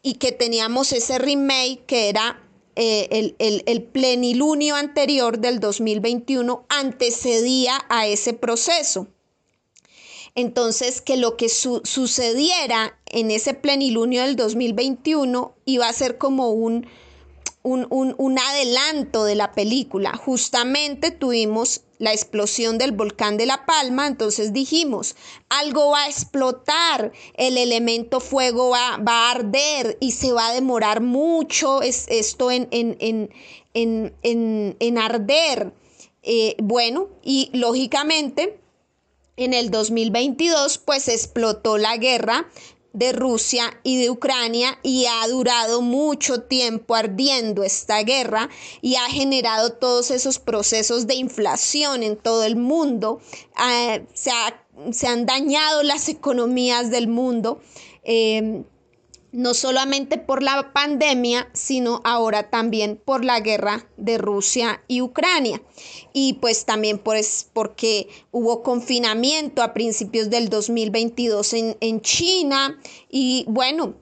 y 0.03 0.15
que 0.15 0.33
teníamos 0.33 0.91
ese 0.91 1.17
remake 1.17 1.85
que 1.87 2.09
era 2.09 2.43
eh, 2.75 3.35
el, 3.39 3.63
el, 3.65 3.83
plenilunio 3.83 4.75
anterior 4.75 5.39
del 5.39 5.61
2021 5.61 6.65
antecedía 6.67 7.85
a 7.87 8.05
ese 8.05 8.33
proceso. 8.33 9.07
Entonces, 10.35 10.99
que 10.99 11.15
lo 11.15 11.37
que 11.37 11.47
sucediera 11.47 12.99
en 13.05 13.31
ese 13.31 13.53
plenilunio 13.53 14.23
del 14.23 14.35
2021 14.35 15.55
iba 15.63 15.87
a 15.87 15.93
ser 15.93 16.17
como 16.17 16.51
un, 16.51 16.85
un, 17.63 18.39
adelanto 18.39 19.23
de 19.23 19.35
la 19.35 19.51
película. 19.51 20.15
Justamente 20.15 21.11
tuvimos 21.11 21.81
la 21.97 22.13
explosión 22.13 22.77
del 22.77 22.93
volcán 22.93 23.37
de 23.37 23.45
La 23.45 23.65
Palma, 23.65 24.07
entonces 24.07 24.53
dijimos, 24.53 25.15
algo 25.49 25.91
va 25.91 26.03
a 26.03 26.07
explotar, 26.07 27.11
el 27.35 27.57
elemento 27.57 28.21
fuego 28.21 28.69
va, 28.69 28.95
a 29.05 29.31
arder 29.31 29.97
y 29.99 30.11
se 30.11 30.31
va 30.31 30.47
a 30.47 30.53
demorar 30.53 31.01
mucho 31.01 31.81
es, 31.81 32.07
esto 32.07 32.51
en, 32.51 32.67
en, 32.71 33.29
en, 33.73 34.97
arder. 34.97 35.73
Eh, 36.23 36.55
bueno, 36.61 37.09
y 37.23 37.49
lógicamente 37.53 38.59
en 39.37 39.53
el 39.53 39.71
2022 39.71 40.77
pues 40.79 41.07
explotó 41.07 41.77
la 41.77 41.95
guerra 41.97 42.49
de 42.93 43.11
Rusia 43.11 43.79
y 43.83 44.01
de 44.01 44.09
Ucrania 44.09 44.79
y 44.83 45.05
ha 45.05 45.27
durado 45.27 45.81
mucho 45.81 46.43
tiempo 46.43 46.95
ardiendo 46.95 47.63
esta 47.63 48.01
guerra 48.03 48.49
y 48.81 48.95
ha 48.95 49.05
generado 49.05 49.73
todos 49.73 50.11
esos 50.11 50.39
procesos 50.39 51.07
de 51.07 51.15
inflación 51.15 52.03
en 52.03 52.17
todo 52.17 52.43
el 52.43 52.55
mundo. 52.55 53.19
Ah, 53.55 53.99
se, 54.13 55.07
han 55.07 55.25
dañado 55.25 55.83
las 55.83 56.09
economías 56.09 56.89
del 56.89 57.07
mundo. 57.07 57.61
Eh, 58.03 58.63
no 59.31 59.53
solamente 59.53 60.17
por 60.17 60.41
la 60.41 60.73
pandemia, 60.73 61.49
sino 61.53 62.01
ahora 62.03 62.49
también 62.49 62.99
por 63.03 63.23
la 63.23 63.39
guerra 63.39 63.87
de 63.97 64.17
Rusia 64.17 64.83
y 64.87 65.01
Ucrania. 65.01 65.61
Y 66.13 66.33
pues 66.33 66.65
también 66.65 66.97
pues 66.97 67.47
porque 67.53 68.07
hubo 68.31 68.63
confinamiento 68.63 69.61
a 69.61 69.73
principios 69.73 70.29
del 70.29 70.49
2022 70.49 71.53
en, 71.53 71.77
en 71.79 72.01
China 72.01 72.79
y 73.09 73.45
bueno, 73.47 73.95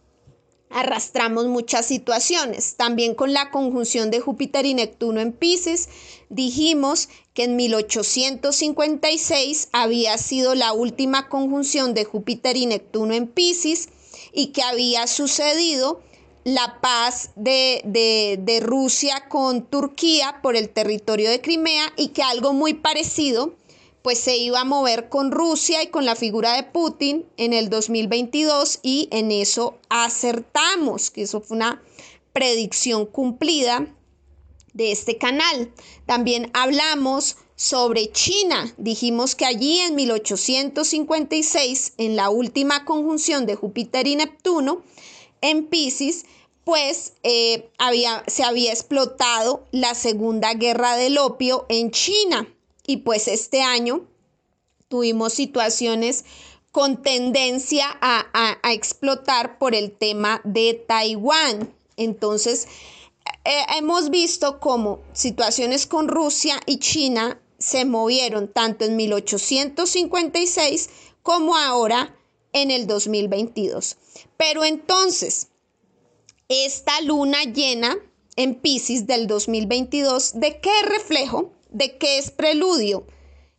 arrastramos 0.70 1.48
muchas 1.48 1.86
situaciones. 1.86 2.76
También 2.76 3.16
con 3.16 3.34
la 3.34 3.52
conjunción 3.52 4.12
de 4.12 4.20
Júpiter 4.20 4.66
y 4.66 4.74
Neptuno 4.74 5.22
en 5.22 5.32
Pisces, 5.34 5.90
dijimos 6.30 7.10
que 7.34 7.46
en 7.46 7.56
1856 7.56 9.70
había 9.72 10.18
sido 10.18 10.56
la 10.56 10.74
última 10.74 11.30
conjunción 11.30 11.94
de 11.94 12.04
Júpiter 12.06 12.58
y 12.58 12.66
Neptuno 12.66 13.14
en 13.14 13.28
Pisces 13.28 13.90
y 14.38 14.48
que 14.52 14.62
había 14.62 15.08
sucedido 15.08 16.00
la 16.44 16.80
paz 16.80 17.32
de, 17.36 18.62
Rusia 18.64 19.28
con 19.30 19.66
Turquía 19.66 20.42
por 20.44 20.56
el 20.56 20.70
territorio 20.70 21.32
de 21.32 21.42
Crimea 21.42 21.92
y 21.98 22.10
que 22.10 22.22
algo 22.22 22.54
muy 22.54 22.76
parecido 22.76 23.56
pues 24.04 24.20
se 24.20 24.38
iba 24.38 24.62
a 24.62 24.64
mover 24.64 25.10
con 25.10 25.32
Rusia 25.32 25.82
y 25.82 25.88
con 25.88 26.06
la 26.06 26.16
figura 26.16 26.54
de 26.54 26.62
Putin 26.62 27.26
en 27.38 27.52
el 27.52 27.70
2022 27.72 28.80
y 28.84 29.10
en 29.12 29.32
eso 29.32 29.80
acertamos, 29.90 31.10
que 31.10 31.24
eso 31.24 31.42
fue 31.42 31.58
una 31.58 31.82
predicción 32.32 33.08
cumplida 33.08 33.88
de 34.74 34.92
este 34.92 35.18
canal. 35.18 35.74
También 36.06 36.52
hablamos 36.54 37.38
sobre 37.58 38.10
China. 38.12 38.74
Dijimos 38.78 39.36
que 39.36 39.46
allí 39.46 39.80
en 39.80 39.96
1856, 39.96 41.94
en 41.98 42.16
la 42.16 42.30
última 42.30 42.86
conjunción 42.86 43.46
de 43.46 43.56
Júpiter 43.56 44.08
y 44.08 44.16
Neptuno, 44.16 44.84
en 45.42 45.66
Pisces, 45.66 46.26
pues 46.64 47.14
eh, 47.24 47.70
había, 47.80 48.24
se 48.28 48.44
había 48.44 48.72
explotado 48.72 49.66
la 49.72 49.96
Segunda 49.96 50.54
Guerra 50.54 50.96
del 50.96 51.18
Opio 51.18 51.66
en 51.68 51.92
China. 51.92 52.48
Y 52.86 52.98
pues 52.98 53.28
este 53.28 53.64
año 53.64 54.06
tuvimos 54.88 55.34
situaciones 55.34 56.26
con 56.72 57.02
tendencia 57.02 57.88
a, 58.02 58.28
a 58.62 58.74
explotar 58.74 59.58
por 59.58 59.74
el 59.74 59.92
tema 59.92 60.42
de 60.44 60.76
Taiwán. 60.88 61.74
Entonces, 61.96 62.68
eh, 63.46 63.66
hemos 63.78 64.12
visto 64.12 64.60
como 64.60 65.00
situaciones 65.14 65.88
con 65.88 66.08
Rusia 66.08 66.60
y 66.66 66.78
China 66.78 67.40
se 67.68 67.84
movieron 67.84 68.48
tanto 68.48 68.86
en 68.86 68.96
1856 68.96 70.90
como 71.22 71.58
ahora 71.58 72.16
en 72.54 72.72
el 72.72 72.88
2022. 72.88 73.98
Pero 74.38 74.64
entonces, 74.64 75.50
esta 76.48 77.02
luna 77.02 77.44
llena 77.44 77.98
en 78.38 78.56
Pisces 78.56 79.06
del 79.06 79.28
2022, 79.28 80.40
¿de 80.40 80.62
qué 80.62 80.82
reflejo? 80.84 81.52
¿De 81.70 81.98
qué 81.98 82.20
es 82.20 82.32
preludio? 82.32 83.06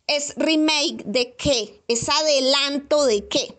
¿Es 0.06 0.34
remake 0.36 1.04
de 1.04 1.34
qué? 1.36 1.82
¿Es 1.86 2.08
adelanto 2.08 3.04
de 3.04 3.28
qué? 3.28 3.58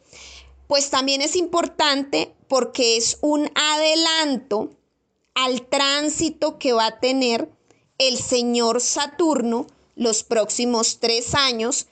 Pues 0.67 0.89
también 0.89 1.21
es 1.21 1.35
importante 1.35 2.33
porque 2.47 2.97
es 2.97 3.19
un 3.21 3.51
adelanto 3.53 4.71
al 5.35 5.67
tránsito 5.67 6.57
que 6.57 6.73
va 6.73 6.87
a 6.87 6.99
tener 6.99 7.51
el 7.99 8.17
señor 8.17 8.81
Saturno 8.81 9.67
los 9.99 10.23
próximos 10.23 10.99
tres 10.99 11.35
años 11.35 11.85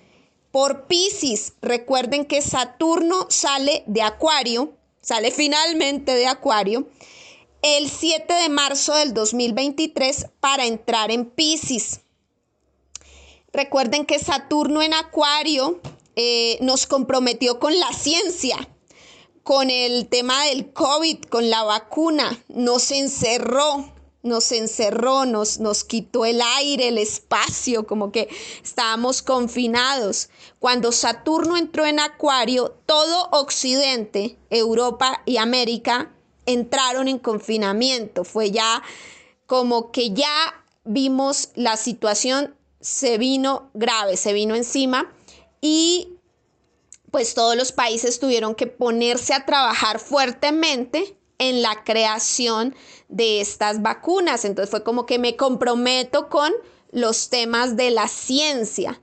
por 0.51 0.87
Pisces. 0.87 1.53
Recuerden 1.61 2.25
que 2.25 2.41
Saturno 2.41 3.27
sale 3.29 3.83
de 3.85 4.01
Acuario, 4.01 4.73
sale 5.01 5.29
finalmente 5.29 6.15
de 6.15 6.25
Acuario 6.25 6.87
el 7.61 7.89
7 7.89 8.33
de 8.33 8.49
marzo 8.49 8.95
del 8.95 9.13
2023 9.13 10.27
para 10.39 10.65
entrar 10.65 11.11
en 11.11 11.25
Pisces. 11.25 11.99
Recuerden 13.51 14.05
que 14.05 14.19
Saturno 14.19 14.81
en 14.81 14.93
Acuario 14.93 15.81
eh, 16.15 16.57
nos 16.61 16.87
comprometió 16.87 17.59
con 17.59 17.77
la 17.77 17.91
ciencia, 17.91 18.69
con 19.43 19.69
el 19.69 20.07
tema 20.07 20.45
del 20.45 20.71
COVID, 20.71 21.23
con 21.23 21.49
la 21.49 21.63
vacuna, 21.63 22.41
nos 22.47 22.91
encerró, 22.91 23.91
nos 24.23 24.51
encerró, 24.51 25.25
nos, 25.25 25.59
nos 25.59 25.83
quitó 25.83 26.25
el 26.25 26.41
aire, 26.41 26.89
el 26.89 26.97
espacio, 26.97 27.87
como 27.87 28.11
que 28.11 28.29
estábamos 28.63 29.21
confinados. 29.21 30.29
Cuando 30.59 30.91
Saturno 30.91 31.57
entró 31.57 31.85
en 31.85 31.99
Acuario, 31.99 32.75
todo 32.85 33.29
Occidente, 33.31 34.37
Europa 34.49 35.21
y 35.25 35.37
América 35.37 36.11
entraron 36.45 37.07
en 37.07 37.19
confinamiento. 37.19 38.23
Fue 38.23 38.51
ya 38.51 38.81
como 39.45 39.91
que 39.91 40.11
ya 40.11 40.63
vimos 40.83 41.49
la 41.55 41.77
situación 41.77 42.55
se 42.79 43.17
vino 43.17 43.69
grave, 43.73 44.17
se 44.17 44.33
vino 44.33 44.55
encima 44.55 45.11
y 45.61 46.13
pues 47.11 47.33
todos 47.33 47.55
los 47.55 47.71
países 47.71 48.19
tuvieron 48.19 48.55
que 48.55 48.67
ponerse 48.67 49.33
a 49.33 49.45
trabajar 49.45 49.99
fuertemente 49.99 51.17
en 51.39 51.61
la 51.61 51.83
creación 51.83 52.75
de 53.09 53.41
estas 53.41 53.81
vacunas. 53.81 54.45
Entonces 54.45 54.69
fue 54.69 54.83
como 54.83 55.05
que 55.05 55.19
me 55.19 55.35
comprometo 55.35 56.29
con 56.29 56.51
los 56.91 57.29
temas 57.29 57.75
de 57.75 57.91
la 57.91 58.07
ciencia, 58.07 59.01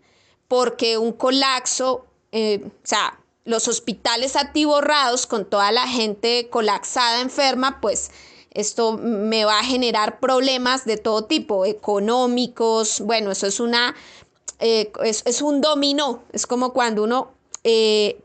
porque 0.49 0.99
un 0.99 1.13
colapso, 1.13 2.07
eh, 2.33 2.61
o 2.65 2.71
sea, 2.87 3.19
los 3.45 3.69
hospitales 3.69 4.37
atiborrados 4.37 5.27
con 5.27 5.45
toda 5.45 5.71
la 5.71 5.87
gente 5.87 6.49
colapsada, 6.51 7.21
enferma, 7.21 7.81
pues 7.81 8.11
esto 8.51 8.97
me 8.97 9.45
va 9.45 9.59
a 9.59 9.65
generar 9.65 10.21
problemas 10.21 10.85
de 10.85 10.97
todo 10.97 11.25
tipo, 11.25 11.67
económicos, 11.67 13.01
bueno, 13.01 13.33
eso 13.33 13.47
es 13.47 13.61
una, 13.61 13.95
eh, 14.61 14.91
es, 15.03 15.43
un 15.43 15.61
dominó, 15.61 16.23
es 16.33 16.47
como 16.47 16.73
cuando 16.73 17.03
uno 17.03 17.33
eh, 17.65 18.21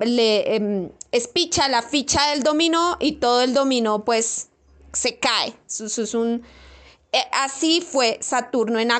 le 0.00 0.90
em, 1.12 1.18
espicha 1.18 1.68
la 1.68 1.82
ficha 1.82 2.30
del 2.30 2.42
dominó 2.42 2.96
y 3.00 3.12
todo 3.12 3.42
el 3.42 3.54
dominó 3.54 4.04
pues 4.04 4.48
se 4.92 5.18
cae. 5.18 5.54
es 5.68 6.14
un, 6.14 6.42
eh, 7.12 7.18
así 7.32 7.80
fue 7.80 8.18
Saturno 8.20 8.78
en, 8.78 8.90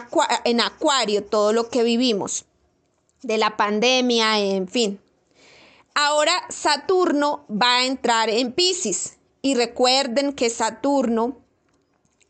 en 0.45 0.61
Acuario, 0.61 1.25
todo 1.25 1.53
lo 1.53 1.69
que 1.69 1.83
vivimos 1.83 2.45
de 3.23 3.39
la 3.39 3.57
pandemia, 3.57 4.39
en 4.39 4.69
fin. 4.69 5.01
Ahora 5.95 6.33
Saturno 6.49 7.45
va 7.51 7.79
a 7.79 7.87
entrar 7.87 8.31
en 8.31 8.53
Pisces 8.53 9.19
y 9.43 9.55
recuerden 9.55 10.33
que 10.33 10.51
Saturno 10.51 11.39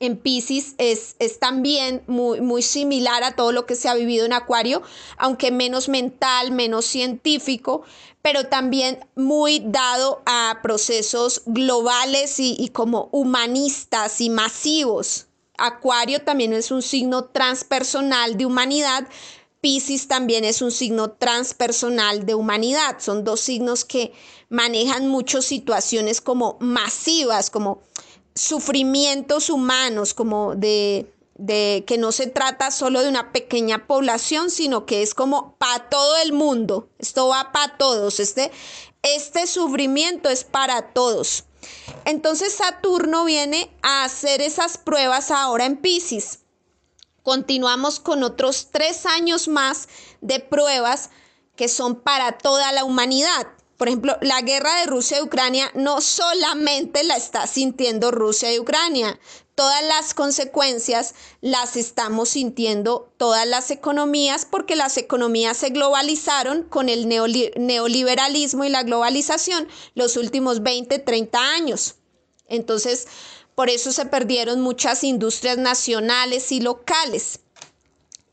en 0.00 0.16
Pisces 0.16 0.74
es, 0.78 1.14
es, 1.20 1.38
también 1.38 2.02
muy, 2.08 2.40
muy 2.40 2.62
similar 2.62 3.22
a 3.22 3.36
todo 3.36 3.52
lo 3.52 3.66
que 3.66 3.76
se 3.76 3.88
ha 3.88 3.94
vivido 3.94 4.26
en 4.26 4.32
Acuario, 4.32 4.82
aunque 5.16 5.52
menos 5.52 5.88
mental, 5.88 6.50
menos 6.50 6.86
científico, 6.86 7.82
pero 8.22 8.46
también 8.46 9.04
muy 9.14 9.60
dado 9.64 10.22
a 10.26 10.60
procesos 10.62 11.42
globales 11.46 12.38
y, 12.40 12.56
y 12.58 12.68
como 12.68 13.08
humanistas 13.12 14.20
y 14.20 14.30
masivos. 14.30 15.26
Acuario 15.58 16.22
también 16.22 16.52
es 16.52 16.70
un 16.70 16.82
signo 16.82 17.24
transpersonal 17.26 18.36
de 18.36 18.46
humanidad, 18.46 19.06
Pisces 19.62 20.08
también 20.08 20.44
es 20.44 20.60
un 20.60 20.72
signo 20.72 21.12
transpersonal 21.12 22.26
de 22.26 22.34
humanidad. 22.34 22.96
Son 22.98 23.22
dos 23.22 23.40
signos 23.40 23.84
que 23.84 24.12
manejan 24.48 25.06
muchas 25.06 25.44
situaciones 25.44 26.20
como 26.20 26.56
masivas, 26.58 27.48
como 27.48 27.80
sufrimientos 28.34 29.50
humanos, 29.50 30.14
como 30.14 30.56
de, 30.56 31.06
de 31.34 31.84
que 31.86 31.98
no 31.98 32.12
se 32.12 32.26
trata 32.26 32.70
solo 32.70 33.02
de 33.02 33.08
una 33.08 33.32
pequeña 33.32 33.86
población, 33.86 34.50
sino 34.50 34.86
que 34.86 35.02
es 35.02 35.14
como 35.14 35.56
para 35.56 35.88
todo 35.88 36.16
el 36.18 36.32
mundo. 36.32 36.88
Esto 36.98 37.28
va 37.28 37.52
para 37.52 37.76
todos. 37.78 38.20
Este, 38.20 38.50
este 39.02 39.46
sufrimiento 39.46 40.28
es 40.28 40.44
para 40.44 40.92
todos. 40.92 41.44
Entonces 42.04 42.54
Saturno 42.54 43.24
viene 43.24 43.70
a 43.82 44.04
hacer 44.04 44.40
esas 44.40 44.78
pruebas 44.78 45.30
ahora 45.30 45.66
en 45.66 45.76
Pisces. 45.76 46.40
Continuamos 47.22 48.00
con 48.00 48.24
otros 48.24 48.68
tres 48.72 49.06
años 49.06 49.46
más 49.46 49.88
de 50.20 50.40
pruebas 50.40 51.10
que 51.56 51.68
son 51.68 52.00
para 52.00 52.38
toda 52.38 52.72
la 52.72 52.84
humanidad. 52.84 53.46
Por 53.76 53.88
ejemplo, 53.88 54.16
la 54.20 54.40
guerra 54.42 54.74
de 54.76 54.86
Rusia 54.86 55.18
y 55.18 55.22
Ucrania 55.22 55.70
no 55.74 56.00
solamente 56.00 57.02
la 57.04 57.16
está 57.16 57.46
sintiendo 57.46 58.10
Rusia 58.10 58.52
y 58.52 58.58
Ucrania, 58.58 59.18
todas 59.54 59.82
las 59.84 60.14
consecuencias 60.14 61.14
las 61.40 61.76
estamos 61.76 62.30
sintiendo 62.30 63.12
todas 63.16 63.46
las 63.46 63.70
economías 63.70 64.46
porque 64.48 64.76
las 64.76 64.96
economías 64.96 65.56
se 65.56 65.70
globalizaron 65.70 66.64
con 66.64 66.88
el 66.88 67.08
neoliberalismo 67.08 68.64
y 68.64 68.68
la 68.70 68.82
globalización 68.82 69.68
los 69.94 70.16
últimos 70.16 70.62
20, 70.62 70.98
30 70.98 71.38
años. 71.38 71.96
Entonces, 72.48 73.06
por 73.54 73.68
eso 73.68 73.92
se 73.92 74.06
perdieron 74.06 74.60
muchas 74.60 75.04
industrias 75.04 75.58
nacionales 75.58 76.52
y 76.52 76.60
locales. 76.60 77.40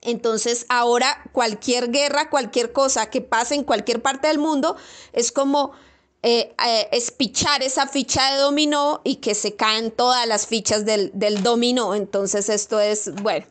Entonces 0.02 0.66
ahora 0.70 1.30
cualquier 1.34 1.92
guerra, 1.92 2.30
cualquier 2.30 2.72
cosa 2.72 3.10
que 3.10 3.22
pase 3.22 3.56
en 3.56 3.66
cualquier 3.66 4.02
parte 4.02 4.28
del 4.28 4.40
mundo 4.40 4.78
es 5.12 5.32
como 5.34 5.74
eh, 6.22 6.54
eh, 6.66 6.90
espichar 6.92 7.64
esa 7.64 7.88
ficha 7.88 8.34
de 8.34 8.40
dominó 8.40 9.00
y 9.06 9.18
que 9.18 9.36
se 9.36 9.56
caen 9.56 9.90
todas 9.90 10.28
las 10.28 10.48
fichas 10.48 10.86
del, 10.86 11.12
dominó. 11.44 11.96
Entonces 11.96 12.50
esto 12.50 12.80
es, 12.80 13.14
bueno, 13.22 13.46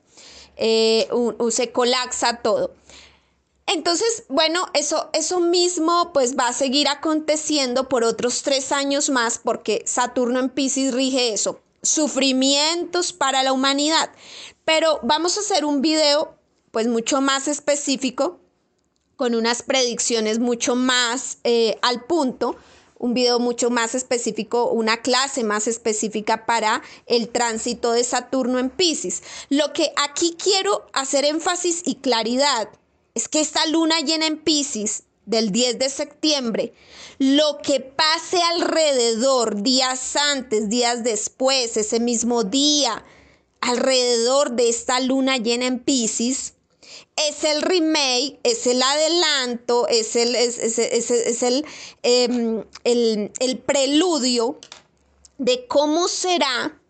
eh, 0.57 1.09
se 1.51 1.73
colapsa 1.73 2.43
todo. 2.43 2.75
Entonces, 3.67 4.25
bueno, 4.29 4.67
eso, 4.75 5.11
eso 5.13 5.41
mismo 5.41 6.13
pues 6.13 6.37
va 6.37 6.49
a 6.49 6.53
seguir 6.53 6.89
aconteciendo 6.89 7.89
por 7.89 8.05
otros 8.05 8.43
tres 8.43 8.73
años 8.73 9.11
más 9.11 9.39
porque 9.39 9.83
Saturno 9.87 10.39
en 10.39 10.49
Pisces 10.49 10.95
rige 10.95 11.35
eso, 11.35 11.61
sufrimientos 11.83 13.13
para 13.13 13.43
la 13.43 13.53
humanidad. 13.53 14.11
Pero 14.65 15.01
vamos 15.03 15.37
a 15.37 15.41
hacer 15.41 15.65
un 15.65 15.81
video 15.81 16.35
pues 16.71 16.87
mucho 16.87 17.21
más 17.21 17.49
específico, 17.49 18.41
con 19.19 19.35
unas 19.35 19.63
predicciones 19.65 20.39
mucho 20.39 20.77
más 20.77 21.39
eh, 21.43 21.77
al 21.83 22.05
punto, 22.05 22.57
un 23.01 23.15
video 23.15 23.41
mucho 23.41 23.69
más 23.69 23.97
específico, 23.97 24.71
una 24.71 24.99
clase 25.03 25.43
más 25.43 25.67
específica 25.67 26.47
para 26.47 26.83
el 27.07 27.29
tránsito 27.29 27.91
de 27.91 28.05
Saturno 28.05 28.61
en 28.61 28.71
Pisces. 28.71 29.25
Lo 29.49 29.73
que 29.73 29.93
aquí 29.97 30.37
quiero 30.41 30.87
hacer 30.93 31.25
énfasis 31.25 31.83
y 31.85 31.97
claridad 31.97 32.69
es 33.17 33.27
que 33.27 33.41
esta 33.41 33.67
luna 33.67 33.99
llena 34.03 34.29
en 34.29 34.39
Pisces 34.39 35.03
del 35.27 35.51
10 35.51 35.81
de 35.81 35.91
septiembre, 35.91 36.73
lo 37.19 37.59
que 37.61 37.81
pase 37.81 38.41
alrededor, 38.55 39.65
días 39.65 40.15
antes, 40.15 40.69
días 40.69 41.03
después, 41.03 41.77
ese 41.77 41.99
mismo 41.99 42.45
día, 42.45 43.05
alrededor 43.61 44.53
de 44.53 44.69
esta 44.69 45.01
luna 45.01 45.39
llena 45.39 45.67
en 45.67 45.81
Pisces, 45.81 46.55
es 47.27 47.43
el 47.45 47.63
remake, 47.63 48.39
es 48.43 48.67
el 48.67 48.83
adelanto, 48.83 49.89
es 49.89 50.15
el, 50.15 50.37
es, 50.37 51.43
el, 51.43 51.67
em, 52.03 52.65
el, 52.85 53.33
el, 53.41 53.59
preludio 53.59 54.59
de 55.39 55.67
cómo 55.67 56.07
será 56.09 56.81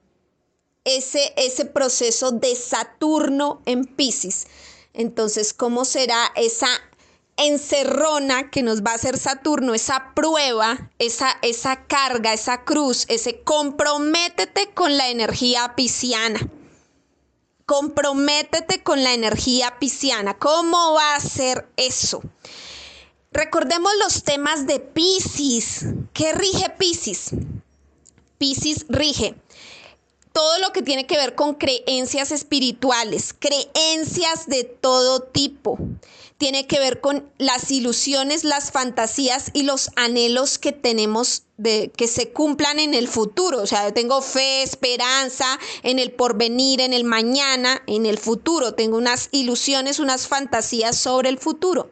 ese, 0.85 1.33
ese 1.37 1.65
proceso 1.65 2.33
de 2.33 2.55
Saturno 2.57 3.63
en 3.65 3.85
Pisces. 3.85 4.47
Entonces, 4.93 5.55
¿cómo 5.55 5.85
será 5.85 6.33
esa 6.37 6.69
encerrona 7.37 8.51
que 8.51 8.63
nos 8.63 8.83
va 8.83 8.93
a 8.93 8.95
hacer 8.95 9.17
Saturno, 9.17 9.75
esa 9.75 10.13
prueba, 10.15 10.91
esa, 10.99 11.39
esa 11.43 11.87
carga, 11.87 12.35
esa 12.35 12.65
cruz, 12.65 13.07
ese 13.09 13.41
comprométete 13.43 14.71
con 14.75 14.97
la 14.97 15.09
energía 15.09 15.75
pisciana? 15.75 16.41
Comprométete 17.69 18.83
con 18.83 19.05
la 19.05 19.13
energía 19.13 19.79
pisciana. 19.79 20.39
¿Cómo 20.39 20.95
va 20.95 21.17
a 21.17 21.21
ser 21.21 21.69
eso? 21.77 22.23
Recordemos 23.31 23.93
los 24.03 24.25
temas 24.25 24.67
de 24.67 24.81
Piscis. 24.81 25.85
¿Qué 26.15 26.33
rige 26.33 26.71
Piscis? 26.79 27.33
Piscis 28.39 28.87
rige 28.89 29.35
todo 30.39 30.59
lo 30.61 30.73
que 30.73 30.83
tiene 30.83 31.05
que 31.05 31.17
ver 31.17 31.35
con 31.35 31.55
creencias 31.55 32.31
espirituales, 32.31 33.35
creencias 33.37 34.47
de 34.47 34.63
todo 34.63 35.21
tipo. 35.21 35.81
Tiene 36.37 36.69
que 36.69 36.79
ver 36.79 37.01
con 37.01 37.29
las 37.39 37.73
ilusiones, 37.73 38.45
las 38.45 38.71
fantasías 38.71 39.51
y 39.53 39.65
los 39.65 39.91
anhelos 39.97 40.59
que 40.59 40.71
tenemos 40.71 41.43
de 41.57 41.91
que 41.91 42.07
se 42.07 42.31
cumplan 42.31 42.79
en 42.79 42.95
el 42.95 43.09
futuro. 43.09 43.61
O 43.61 43.67
sea, 43.67 43.89
yo 43.89 43.93
tengo 43.93 44.23
fe, 44.23 44.63
esperanza 44.63 45.59
en 45.83 45.99
el 45.99 46.13
porvenir, 46.13 46.83
en 46.83 46.93
el 46.93 47.03
mañana, 47.03 47.83
en 47.89 48.07
el 48.07 48.17
futuro. 48.17 48.75
Tengo 48.75 48.97
unas 48.97 49.31
ilusiones, 49.33 49.99
unas 49.99 50.29
fantasías 50.29 50.97
sobre 50.97 51.31
el 51.31 51.39
futuro. 51.39 51.91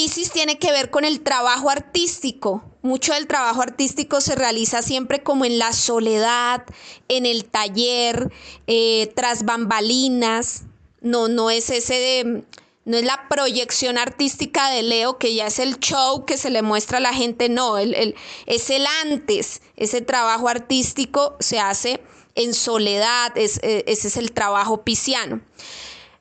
Piscis 0.00 0.30
tiene 0.30 0.58
que 0.58 0.72
ver 0.72 0.88
con 0.88 1.04
el 1.04 1.20
trabajo 1.20 1.68
artístico. 1.68 2.64
Mucho 2.80 3.12
del 3.12 3.26
trabajo 3.26 3.60
artístico 3.60 4.22
se 4.22 4.34
realiza 4.34 4.80
siempre 4.80 5.22
como 5.22 5.44
en 5.44 5.58
la 5.58 5.74
soledad, 5.74 6.64
en 7.08 7.26
el 7.26 7.44
taller, 7.44 8.32
eh, 8.66 9.12
tras 9.14 9.44
bambalinas. 9.44 10.62
No, 11.02 11.28
no 11.28 11.50
es 11.50 11.68
ese 11.68 12.44
no 12.86 12.96
es 12.96 13.04
la 13.04 13.28
proyección 13.28 13.98
artística 13.98 14.70
de 14.70 14.84
Leo, 14.84 15.18
que 15.18 15.34
ya 15.34 15.48
es 15.48 15.58
el 15.58 15.78
show 15.80 16.24
que 16.24 16.38
se 16.38 16.48
le 16.48 16.62
muestra 16.62 16.96
a 16.96 17.02
la 17.02 17.12
gente, 17.12 17.50
no, 17.50 17.76
es 17.76 18.70
el 18.70 18.86
antes. 19.02 19.60
Ese 19.76 20.00
trabajo 20.00 20.48
artístico 20.48 21.36
se 21.40 21.60
hace 21.60 22.00
en 22.36 22.54
soledad, 22.54 23.36
eh, 23.36 23.84
ese 23.86 24.08
es 24.08 24.16
el 24.16 24.32
trabajo 24.32 24.82
pisciano. 24.82 25.42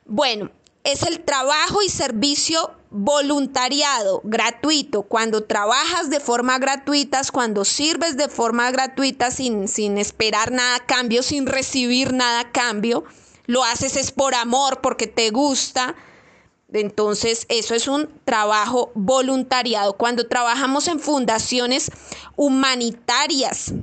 Bueno, 0.06 0.52
es 0.92 1.04
el 1.04 1.24
trabajo 1.24 1.82
y 1.82 1.90
servicio 1.90 2.72
voluntariado 2.92 4.22
gratuito, 4.24 5.04
cuando 5.04 5.44
trabajas 5.44 6.10
de 6.10 6.20
forma 6.20 6.58
gratuita, 6.58 7.22
cuando 7.32 7.66
sirves 7.66 8.18
de 8.18 8.30
forma 8.30 8.72
gratuita 8.72 9.32
sin, 9.32 9.68
sin 9.68 9.98
esperar 9.98 10.52
nada 10.52 10.78
a 10.78 10.86
cambio, 10.86 11.22
sin 11.22 11.46
recibir 11.46 12.14
nada 12.14 12.42
a 12.42 12.52
cambio, 12.52 13.04
lo 13.46 13.64
haces 13.64 13.96
es 13.96 14.12
por 14.12 14.36
amor, 14.36 14.82
porque 14.82 15.08
te 15.08 15.30
gusta. 15.32 15.96
Entonces, 16.72 17.46
eso 17.50 17.74
es 17.74 17.88
un 17.88 18.08
trabajo 18.24 18.92
voluntariado. 18.94 19.94
Cuando 19.94 20.28
trabajamos 20.28 20.88
en 20.88 21.00
fundaciones 21.00 21.92
humanitarias, 22.36 23.74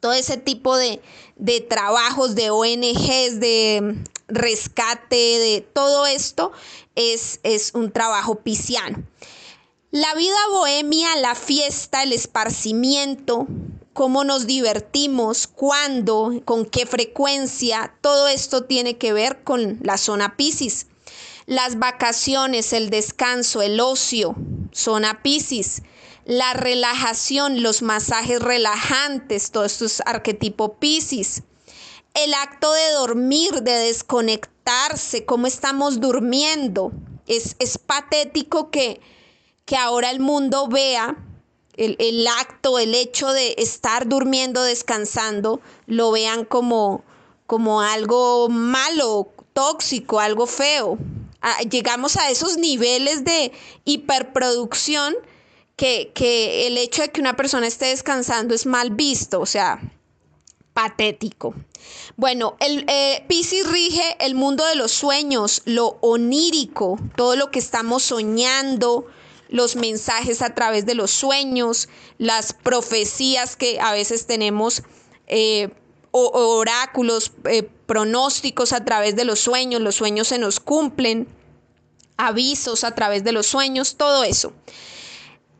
todo 0.00 0.12
ese 0.14 0.36
tipo 0.36 0.76
de, 0.76 1.00
de 1.36 1.60
trabajos 1.60 2.34
de 2.34 2.50
ONGs, 2.50 3.40
de 3.40 3.96
rescate, 4.28 5.16
de 5.16 5.66
todo 5.72 6.06
esto, 6.06 6.52
es, 6.94 7.40
un 7.74 7.90
trabajo 7.90 8.36
pisciano. 8.36 9.02
La 9.90 10.14
vida 10.14 10.36
bohemia, 10.50 11.16
la 11.16 11.34
fiesta, 11.34 12.02
el 12.02 12.12
esparcimiento, 12.12 13.46
cómo 13.92 14.24
nos 14.24 14.46
divertimos, 14.46 15.46
cuándo, 15.46 16.40
con 16.44 16.64
qué 16.64 16.86
frecuencia, 16.86 17.94
todo 18.00 18.28
esto 18.28 18.64
tiene 18.64 18.96
que 18.96 19.12
ver 19.12 19.42
con 19.42 19.78
la 19.82 19.98
zona 19.98 20.36
Piscis. 20.36 20.86
Las 21.44 21.78
vacaciones, 21.78 22.72
el 22.72 22.88
descanso, 22.88 23.60
el 23.60 23.80
ocio, 23.80 24.34
zona 24.72 25.22
Piscis. 25.22 25.82
La 26.24 26.52
relajación, 26.52 27.62
los 27.62 27.82
masajes 27.82 28.40
relajantes, 28.40 29.50
todo 29.50 29.64
esto 29.64 29.86
es 29.86 30.00
arquetipo 30.06 30.74
Piscis. 30.74 31.42
El 32.14 32.34
acto 32.34 32.72
de 32.72 32.90
dormir, 32.92 33.62
de 33.62 33.72
desconectar 33.72 34.52
cómo 35.26 35.46
estamos 35.46 36.00
durmiendo. 36.00 36.92
Es, 37.26 37.56
es 37.58 37.78
patético 37.78 38.70
que, 38.70 39.00
que 39.64 39.76
ahora 39.76 40.10
el 40.10 40.20
mundo 40.20 40.68
vea 40.68 41.16
el, 41.76 41.96
el, 41.98 42.26
acto, 42.26 42.78
el 42.78 42.94
hecho 42.94 43.32
de 43.32 43.54
estar 43.58 44.08
durmiendo, 44.08 44.62
descansando, 44.62 45.60
lo 45.86 46.10
vean 46.10 46.44
como, 46.44 47.02
como 47.46 47.80
algo 47.80 48.48
malo, 48.48 49.28
tóxico, 49.52 50.20
algo 50.20 50.46
feo. 50.46 50.98
Ah, 51.40 51.62
llegamos 51.62 52.16
a 52.16 52.30
esos 52.30 52.58
niveles 52.58 53.24
de 53.24 53.52
hiperproducción 53.84 55.14
que, 55.76 56.12
que 56.14 56.66
el 56.66 56.78
hecho 56.78 57.02
de 57.02 57.10
que 57.10 57.20
una 57.20 57.36
persona 57.36 57.66
esté 57.66 57.86
descansando 57.86 58.54
es 58.54 58.66
mal 58.66 58.90
visto, 58.90 59.40
o 59.40 59.46
sea, 59.46 59.80
patético. 60.72 61.54
Bueno, 62.16 62.56
el 62.60 62.84
eh, 62.88 63.26
rige 63.28 64.16
el 64.20 64.34
mundo 64.34 64.64
de 64.66 64.74
los 64.74 64.92
sueños, 64.92 65.62
lo 65.64 65.98
onírico, 66.00 66.98
todo 67.16 67.36
lo 67.36 67.50
que 67.50 67.58
estamos 67.58 68.02
soñando, 68.02 69.06
los 69.48 69.76
mensajes 69.76 70.42
a 70.42 70.54
través 70.54 70.86
de 70.86 70.94
los 70.94 71.10
sueños, 71.10 71.88
las 72.18 72.52
profecías 72.52 73.56
que 73.56 73.80
a 73.80 73.92
veces 73.92 74.26
tenemos, 74.26 74.82
eh, 75.26 75.70
oráculos, 76.10 77.32
eh, 77.44 77.62
pronósticos 77.86 78.72
a 78.72 78.84
través 78.84 79.16
de 79.16 79.24
los 79.24 79.40
sueños, 79.40 79.80
los 79.80 79.94
sueños 79.94 80.28
se 80.28 80.38
nos 80.38 80.60
cumplen, 80.60 81.28
avisos 82.16 82.84
a 82.84 82.94
través 82.94 83.24
de 83.24 83.32
los 83.32 83.46
sueños, 83.46 83.96
todo 83.96 84.24
eso. 84.24 84.52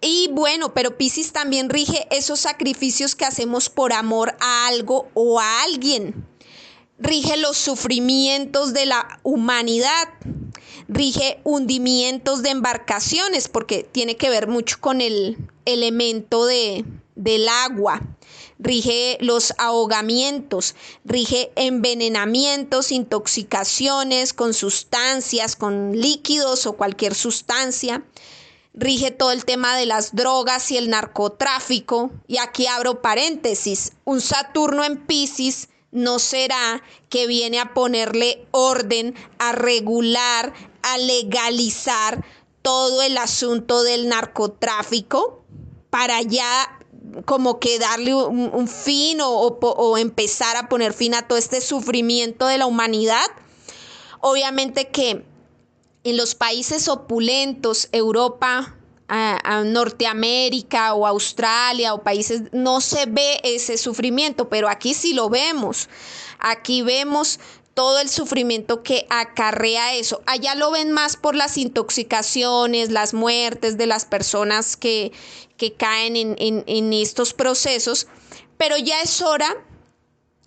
Y 0.05 0.29
bueno, 0.33 0.75
pero 0.75 0.99
Pisces 0.99 1.33
también 1.33 1.71
rige 1.71 2.09
esos 2.11 2.41
sacrificios 2.41 3.15
que 3.15 3.25
hacemos 3.25 3.71
por 3.71 3.93
amor 3.93 4.35
a 4.41 4.67
algo 4.67 5.09
o 5.15 5.39
a 5.39 5.63
alguien. 5.63 6.27
Rige 6.99 7.37
los 7.37 7.57
sufrimientos 7.57 8.73
de 8.73 8.87
la 8.87 9.21
humanidad. 9.23 10.09
Rige 10.89 11.41
hundimientos 11.45 12.43
de 12.43 12.51
embarcaciones 12.51 13.47
porque 13.47 13.85
tiene 13.85 14.17
que 14.17 14.29
ver 14.29 14.49
mucho 14.49 14.79
con 14.81 15.01
el 15.01 15.39
elemento 15.67 16.47
de, 16.47 16.85
del 17.15 17.49
agua. 17.49 18.03
Rige 18.59 19.19
los 19.21 19.55
ahogamientos, 19.59 20.75
rige 21.05 21.53
envenenamientos, 21.55 22.91
intoxicaciones 22.91 24.33
con 24.33 24.53
sustancias, 24.53 25.55
con 25.55 25.93
líquidos 25.93 26.67
o 26.67 26.73
cualquier 26.73 27.15
sustancia 27.15 28.03
rige 28.75 29.11
todo 29.11 29.33
el 29.33 29.45
tema 29.45 29.77
de 29.77 29.87
las 29.87 30.15
drogas 30.15 30.71
y 30.71 30.77
el 30.77 30.91
narcotráfico. 30.91 32.11
Y 32.27 32.39
aquí 32.39 32.67
abro 32.67 33.03
paréntesis, 33.03 33.93
un 34.05 34.21
Saturno 34.21 34.85
en 34.85 34.99
Pisces 34.99 35.69
no 35.91 36.19
será 36.19 36.83
que 37.09 37.27
viene 37.27 37.61
a 37.61 37.75
ponerle 37.75 38.47
orden, 38.51 39.15
a 39.39 39.53
regular, 39.53 40.55
a 40.83 40.99
legalizar 40.99 42.25
todo 42.63 43.03
el 43.03 43.19
asunto 43.19 43.83
del 43.83 44.09
narcotráfico 44.09 45.45
para 45.91 46.23
ya 46.23 46.79
como 47.27 47.61
que 47.61 47.79
darle 47.79 48.15
un, 48.15 48.69
fin 48.69 49.21
o, 49.21 49.29
o 49.29 49.99
empezar 49.99 50.57
a 50.57 50.69
poner 50.71 50.95
fin 50.95 51.15
a 51.15 51.29
todo 51.29 51.37
este 51.37 51.61
sufrimiento 51.61 52.47
de 52.47 52.57
la 52.57 52.67
humanidad. 52.67 53.27
Obviamente 54.21 54.89
que 54.89 55.27
en 56.05 56.17
los 56.17 56.35
países 56.35 56.89
opulentos, 56.89 57.89
Europa, 57.93 58.77
a, 59.09 59.63
Norteamérica 59.65 60.95
o 60.95 61.07
Australia 61.07 61.93
o 61.93 62.03
países, 62.03 62.45
no 62.53 62.81
se 62.81 63.07
ve 63.07 63.41
ese 63.45 63.77
sufrimiento, 63.77 64.49
pero 64.49 64.69
aquí 64.69 64.95
sí 64.95 65.13
lo 65.13 65.29
vemos. 65.29 65.89
Aquí 66.39 66.83
vemos 66.83 67.39
todo 67.75 68.01
el 68.01 68.09
sufrimiento 68.09 68.83
que 68.83 69.07
acarrea 69.11 69.95
eso. 69.95 70.23
Allá 70.27 70.55
lo 70.55 70.71
ven 70.71 70.93
más 70.93 71.17
por 71.17 71.35
las 71.35 71.59
intoxicaciones, 71.59 72.91
las 72.91 73.13
muertes 73.13 73.77
de 73.77 73.87
las 73.87 74.07
personas 74.07 74.77
que, 74.77 75.13
que 75.57 75.75
caen 75.75 76.17
en, 76.17 76.37
en 76.39 76.93
estos 76.93 77.35
procesos, 77.35 78.07
pero 78.57 78.77
ya 78.79 79.03
es 79.03 79.21
hora 79.21 79.63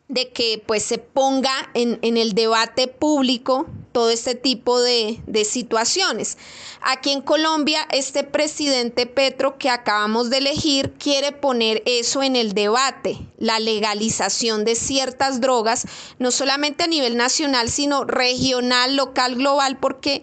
de 0.07 0.31
que 0.31 0.61
pues 0.65 0.83
se 0.83 0.99
ponga 0.99 1.51
en, 1.73 1.99
el 2.01 2.33
debate 2.33 2.87
público 2.87 3.65
todo 3.91 4.11
este 4.11 4.35
tipo 4.35 4.79
de, 4.79 5.19
de, 5.25 5.45
situaciones. 5.45 6.37
Aquí 6.81 7.11
en 7.11 7.21
Colombia, 7.21 7.79
este 7.91 8.23
presidente 8.23 9.07
Petro 9.07 9.57
que 9.57 9.69
acabamos 9.69 10.29
de 10.29 10.37
elegir 10.37 10.93
quiere 10.99 11.31
poner 11.31 11.81
eso 11.85 12.21
en 12.21 12.35
el 12.35 12.53
debate, 12.53 13.17
la 13.39 13.59
legalización 13.59 14.63
de 14.63 14.75
ciertas 14.75 15.41
drogas, 15.41 15.87
no 16.19 16.29
solamente 16.29 16.83
a 16.83 16.87
nivel 16.87 17.17
nacional, 17.17 17.69
sino 17.69 18.03
regional, 18.03 18.95
local, 18.95 19.35
global, 19.35 19.77
porque 19.79 20.21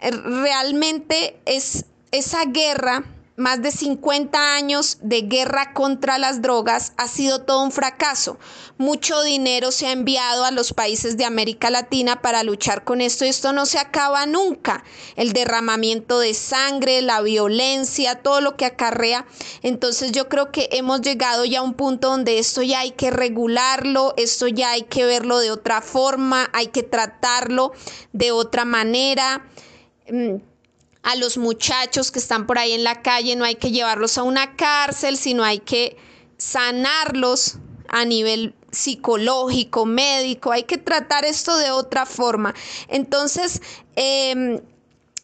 eh, 0.00 0.10
realmente 0.10 1.40
es 1.44 1.84
esa 2.10 2.46
guerra 2.46 3.04
más 3.40 3.62
de 3.62 3.72
50 3.72 4.54
años 4.54 4.98
de 5.00 5.22
guerra 5.22 5.72
contra 5.72 6.18
las 6.18 6.42
drogas 6.42 6.92
ha 6.98 7.08
sido 7.08 7.40
todo 7.40 7.62
un 7.62 7.72
fracaso. 7.72 8.38
Mucho 8.76 9.22
dinero 9.22 9.72
se 9.72 9.86
ha 9.86 9.92
enviado 9.92 10.44
a 10.44 10.50
los 10.50 10.74
países 10.74 11.16
de 11.16 11.24
América 11.24 11.70
Latina 11.70 12.20
para 12.20 12.42
luchar 12.42 12.84
con 12.84 13.00
esto 13.00 13.24
y 13.24 13.28
esto 13.28 13.52
no 13.54 13.64
se 13.64 13.78
acaba 13.78 14.26
nunca. 14.26 14.84
El 15.16 15.32
derramamiento 15.32 16.20
de 16.20 16.34
sangre, 16.34 17.00
la 17.00 17.22
violencia, 17.22 18.16
todo 18.16 18.42
lo 18.42 18.56
que 18.56 18.66
acarrea. 18.66 19.26
Entonces 19.62 20.12
yo 20.12 20.28
creo 20.28 20.52
que 20.52 20.68
hemos 20.72 21.00
llegado 21.00 21.46
ya 21.46 21.60
a 21.60 21.62
un 21.62 21.74
punto 21.74 22.10
donde 22.10 22.38
esto 22.38 22.60
ya 22.60 22.80
hay 22.80 22.90
que 22.90 23.10
regularlo, 23.10 24.12
esto 24.18 24.48
ya 24.48 24.72
hay 24.72 24.82
que 24.82 25.06
verlo 25.06 25.38
de 25.38 25.50
otra 25.50 25.80
forma, 25.80 26.50
hay 26.52 26.66
que 26.66 26.82
tratarlo 26.82 27.72
de 28.12 28.32
otra 28.32 28.66
manera 28.66 29.46
mm, 30.10 30.49
a 31.02 31.16
los 31.16 31.38
muchachos 31.38 32.10
que 32.10 32.18
están 32.18 32.46
por 32.46 32.58
ahí 32.58 32.72
en 32.72 32.84
la 32.84 33.02
calle, 33.02 33.36
no 33.36 33.44
hay 33.44 33.54
que 33.54 33.70
llevarlos 33.70 34.18
a 34.18 34.22
una 34.22 34.56
cárcel, 34.56 35.16
sino 35.16 35.44
hay 35.44 35.60
que 35.60 35.96
sanarlos 36.36 37.58
a 37.88 38.04
nivel 38.04 38.54
psicológico, 38.70 39.84
médico, 39.84 40.52
hay 40.52 40.62
que 40.62 40.78
tratar 40.78 41.24
esto 41.24 41.56
de 41.56 41.70
otra 41.70 42.06
forma. 42.06 42.54
Entonces, 42.88 43.60
em, 43.96 44.60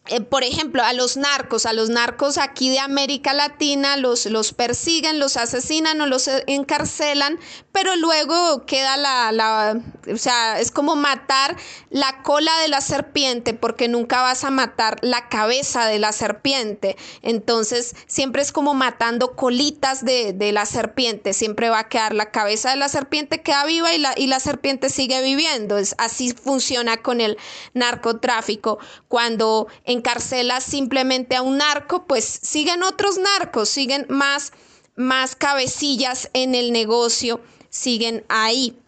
eh, 0.08 0.20
por 0.20 0.44
ejemplo, 0.44 0.82
a 0.82 0.92
los 0.92 1.16
narcos, 1.16 1.66
a 1.66 1.72
los 1.72 1.90
narcos 1.90 2.38
aquí 2.38 2.70
de 2.70 2.78
América 2.78 3.34
Latina 3.34 3.96
los, 3.96 4.26
los 4.26 4.52
persiguen, 4.52 5.18
los 5.18 5.36
asesinan 5.36 6.00
o 6.00 6.06
los 6.06 6.28
encarcelan, 6.46 7.38
pero 7.72 7.96
luego 7.96 8.64
queda 8.66 8.96
la, 8.96 9.32
la, 9.32 9.80
o 10.12 10.16
sea, 10.16 10.60
es 10.60 10.70
como 10.70 10.96
matar 10.96 11.56
la 11.90 12.22
cola 12.22 12.52
de 12.60 12.68
la 12.68 12.80
serpiente, 12.80 13.54
porque 13.54 13.88
nunca 13.88 14.22
vas 14.22 14.44
a 14.44 14.50
matar 14.50 14.98
la 15.02 15.28
cabeza 15.28 15.86
de 15.86 15.98
la 15.98 16.12
serpiente. 16.12 16.96
Entonces, 17.22 17.94
siempre 18.06 18.42
es 18.42 18.52
como 18.52 18.74
matando 18.74 19.36
colitas 19.36 20.04
de, 20.04 20.32
de 20.32 20.52
la 20.52 20.66
serpiente, 20.66 21.32
siempre 21.32 21.68
va 21.68 21.80
a 21.80 21.88
quedar 21.88 22.14
la 22.14 22.30
cabeza 22.30 22.70
de 22.70 22.76
la 22.76 22.88
serpiente 22.88 23.42
queda 23.42 23.64
viva 23.64 23.94
y 23.94 23.98
la, 23.98 24.14
y 24.16 24.26
la 24.26 24.40
serpiente 24.40 24.88
sigue 24.90 25.22
viviendo. 25.22 25.78
Es, 25.78 25.94
así 25.98 26.32
funciona 26.32 26.98
con 26.98 27.20
el 27.20 27.36
narcotráfico. 27.74 28.78
Cuando 29.08 29.68
encarcela 29.96 30.60
simplemente 30.60 31.36
a 31.36 31.42
un 31.42 31.58
narco, 31.58 32.06
pues 32.06 32.24
siguen 32.24 32.82
otros 32.82 33.18
narcos, 33.18 33.68
siguen 33.68 34.06
más, 34.08 34.52
más 34.94 35.34
cabecillas 35.36 36.30
en 36.32 36.54
el 36.54 36.72
negocio, 36.72 37.40
siguen 37.70 38.24
ahí. 38.28 38.78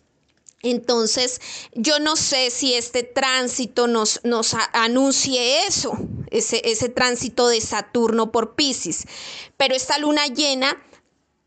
Entonces, 0.62 1.40
yo 1.75 2.01
no 2.01 2.16
sé 2.16 2.51
si 2.51 2.75
este 2.75 3.05
tránsito 3.05 3.87
nos, 3.87 4.21
nos 4.25 4.55
anuncie 4.73 5.66
eso, 5.66 5.92
ese, 6.31 6.62
ese 6.64 6.88
tránsito 6.88 7.49
de 7.49 7.61
Saturno 7.61 8.33
por 8.33 8.55
Pisces, 8.57 9.05
pero 9.57 9.77
esta 9.77 9.99
luna 9.99 10.27
llena 10.27 10.83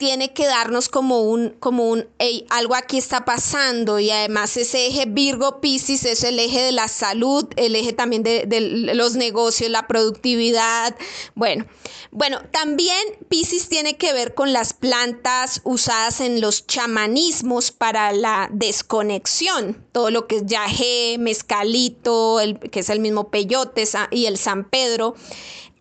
tiene 0.02 0.34
que 0.34 0.48
darnos 0.48 0.90
como 0.90 1.22
un, 1.22 1.52
como 1.60 1.88
un, 1.88 2.08
algo 2.50 2.74
aquí 2.74 2.98
está 2.98 3.24
pasando 3.24 4.00
y 4.00 4.10
además 4.10 4.58
ese 4.58 4.88
eje 4.88 5.06
Virgo 5.06 5.62
Piscis 5.62 6.06
es 6.06 6.24
el 6.24 6.40
eje 6.40 6.60
de 6.60 6.72
la 6.72 6.88
salud, 6.88 7.48
el 7.56 7.76
eje 7.76 7.94
también 7.94 8.24
de, 8.24 8.48
los 8.96 9.14
negocios, 9.14 9.70
la 9.70 9.86
productividad. 9.86 10.96
Bueno, 11.36 11.68
bueno, 12.10 12.42
también 12.50 12.98
Piscis 13.30 13.70
tiene 13.70 13.96
que 13.96 14.12
ver 14.12 14.34
con 14.34 14.54
las 14.54 14.74
plantas 14.74 15.62
usadas 15.66 16.20
en 16.20 16.42
los 16.42 16.66
chamanismos 16.66 17.72
para 17.72 18.12
la 18.12 18.50
desconexión, 18.52 19.86
todo 19.92 20.10
lo 20.10 20.26
que 20.26 20.38
es 20.38 20.48
yagé, 20.48 21.18
mezcalito, 21.20 22.40
el, 22.40 22.58
que 22.58 22.80
es 22.80 22.90
el 22.90 23.02
mismo 23.02 23.30
peyote 23.30 23.84
y 24.10 24.26
el 24.26 24.40
San 24.40 24.68
Pedro 24.68 25.14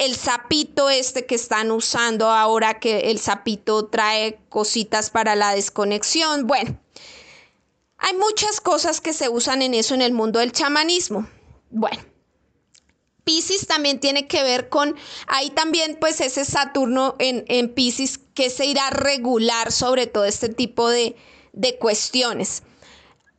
el 0.01 0.17
sapito 0.17 0.89
este 0.89 1.27
que 1.27 1.35
están 1.35 1.71
usando 1.71 2.31
ahora 2.31 2.81
que 2.81 3.11
el 3.11 3.19
sapito 3.19 3.85
trae 3.85 4.41
cositas 4.49 5.11
para 5.11 5.37
la 5.37 5.55
desconexión. 5.55 6.47
Bueno, 6.47 6.81
hay 7.99 8.17
muchas 8.17 8.63
cosas 8.63 9.03
que 9.03 9.13
se 9.13 9.29
usan 9.29 9.61
en 9.61 9.75
eso 9.75 9.95
en 9.95 10.01
el 10.01 10.15
mundo 10.15 10.39
del 10.39 10.53
chamanismo. 10.53 11.29
Bueno, 11.69 12.03
Pisces 13.25 13.67
también 13.67 14.01
tiene 14.01 14.27
que 14.27 14.43
ver 14.43 14.71
con, 14.71 14.97
ahí 15.27 15.51
también 15.51 15.99
pues 16.01 16.23
ese 16.23 16.47
Saturno 16.47 17.15
en, 17.19 17.45
en 17.49 17.69
Pisces 17.69 18.19
que 18.33 18.49
se 18.49 18.65
irá 18.65 18.87
a 18.87 18.91
regular 18.91 19.71
sobre 19.71 20.07
todo 20.07 20.25
este 20.25 20.49
tipo 20.49 20.89
de, 20.89 21.15
de 21.53 21.77
cuestiones. 21.77 22.63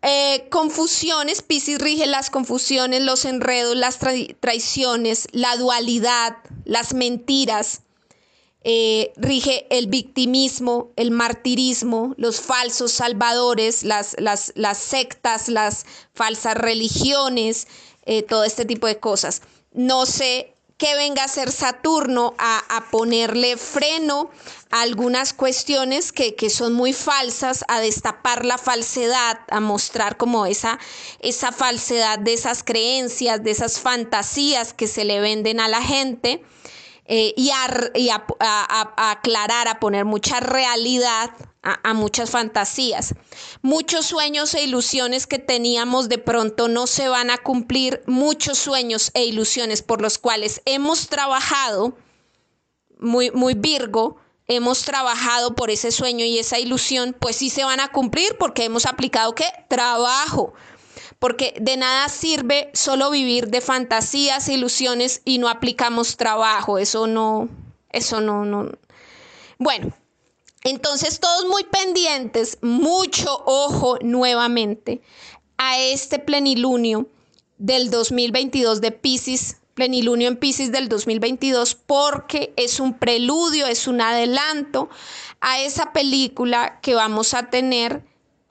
Eh, 0.03 0.47
confusiones, 0.49 1.43
Piscis 1.43 1.77
rige 1.77 2.07
las 2.07 2.29
confusiones, 2.31 3.01
los 3.01 3.25
enredos, 3.25 3.75
las 3.75 3.99
traiciones, 4.39 5.27
la 5.31 5.55
dualidad, 5.57 6.37
las 6.65 6.93
mentiras. 6.93 7.81
Eh, 8.63 9.11
rige 9.15 9.65
el 9.71 9.87
victimismo, 9.87 10.91
el 10.95 11.09
martirismo, 11.09 12.13
los 12.17 12.41
falsos 12.41 12.91
salvadores, 12.91 13.83
las, 13.83 14.15
las, 14.19 14.53
las 14.55 14.77
sectas, 14.77 15.49
las 15.49 15.85
falsas 16.13 16.55
religiones, 16.55 17.67
eh, 18.05 18.21
todo 18.21 18.43
este 18.43 18.65
tipo 18.65 18.87
de 18.87 18.99
cosas. 18.99 19.41
No 19.71 20.05
sé 20.05 20.53
que 20.81 20.95
venga 20.95 21.23
a 21.23 21.27
ser 21.27 21.51
Saturno 21.51 22.33
a, 22.39 22.85
ponerle 22.89 23.55
freno 23.55 24.31
a 24.71 24.81
algunas 24.81 25.31
cuestiones 25.31 26.11
que, 26.11 26.49
son 26.49 26.73
muy 26.73 26.91
falsas, 26.91 27.63
a 27.67 27.79
destapar 27.79 28.45
la 28.45 28.57
falsedad, 28.57 29.41
a 29.51 29.59
mostrar 29.59 30.17
como 30.17 30.47
esa, 30.47 30.79
esa 31.19 31.51
falsedad 31.51 32.17
de 32.17 32.33
esas 32.33 32.63
creencias, 32.63 33.43
de 33.43 33.51
esas 33.51 33.79
fantasías 33.79 34.73
que 34.73 34.87
se 34.87 35.05
le 35.05 35.19
venden 35.19 35.59
a 35.59 35.67
la 35.67 35.83
gente. 35.83 36.43
Eh, 37.13 37.33
y, 37.35 37.49
a, 37.49 38.25
aclarar, 39.11 39.67
a 39.67 39.81
poner 39.81 40.05
mucha 40.05 40.39
realidad 40.39 41.31
a, 41.61 41.93
muchas 41.93 42.29
fantasías. 42.29 43.15
Muchos 43.61 44.05
sueños 44.05 44.53
e 44.53 44.63
ilusiones 44.63 45.27
que 45.27 45.37
teníamos 45.37 46.07
de 46.07 46.19
pronto 46.19 46.69
no 46.69 46.87
se 46.87 47.09
van 47.09 47.29
a 47.29 47.37
cumplir, 47.37 48.01
muchos 48.07 48.57
sueños 48.57 49.11
e 49.13 49.25
ilusiones 49.25 49.81
por 49.81 50.01
los 50.01 50.19
cuales 50.19 50.61
hemos 50.63 51.09
trabajado, 51.09 51.97
muy, 52.97 53.29
muy 53.31 53.55
Virgo, 53.55 54.15
hemos 54.47 54.83
trabajado 54.83 55.53
por 55.53 55.69
ese 55.69 55.91
sueño 55.91 56.23
y 56.23 56.39
esa 56.39 56.59
ilusión, 56.59 57.13
pues 57.19 57.35
sí 57.35 57.49
se 57.49 57.65
van 57.65 57.81
a 57.81 57.89
cumplir 57.89 58.37
porque 58.37 58.63
hemos 58.63 58.85
aplicado 58.85 59.35
qué? 59.35 59.47
Trabajo. 59.67 60.53
Porque 61.21 61.53
de 61.61 61.77
nada 61.77 62.09
sirve 62.09 62.71
solo 62.73 63.11
vivir 63.11 63.49
de 63.49 63.61
fantasías, 63.61 64.49
ilusiones 64.49 65.21
y 65.23 65.37
no 65.37 65.49
aplicamos 65.49 66.17
trabajo. 66.17 66.79
Eso 66.79 67.05
no, 67.05 67.47
eso 67.91 68.21
no, 68.21 68.43
no. 68.43 68.71
Bueno, 69.59 69.93
entonces, 70.63 71.19
todos 71.19 71.45
muy 71.45 71.63
pendientes, 71.65 72.57
mucho 72.63 73.43
ojo 73.45 73.99
nuevamente 74.01 75.03
a 75.59 75.79
este 75.79 76.17
plenilunio 76.17 77.07
del 77.59 77.91
2022 77.91 78.81
de 78.81 78.91
Pisces, 78.91 79.57
plenilunio 79.75 80.27
en 80.27 80.37
Pisces 80.37 80.71
del 80.71 80.89
2022, 80.89 81.75
porque 81.75 82.51
es 82.57 82.79
un 82.79 82.95
preludio, 82.95 83.67
es 83.67 83.85
un 83.85 84.01
adelanto 84.01 84.89
a 85.39 85.61
esa 85.61 85.93
película 85.93 86.79
que 86.81 86.95
vamos 86.95 87.35
a 87.35 87.51
tener 87.51 88.03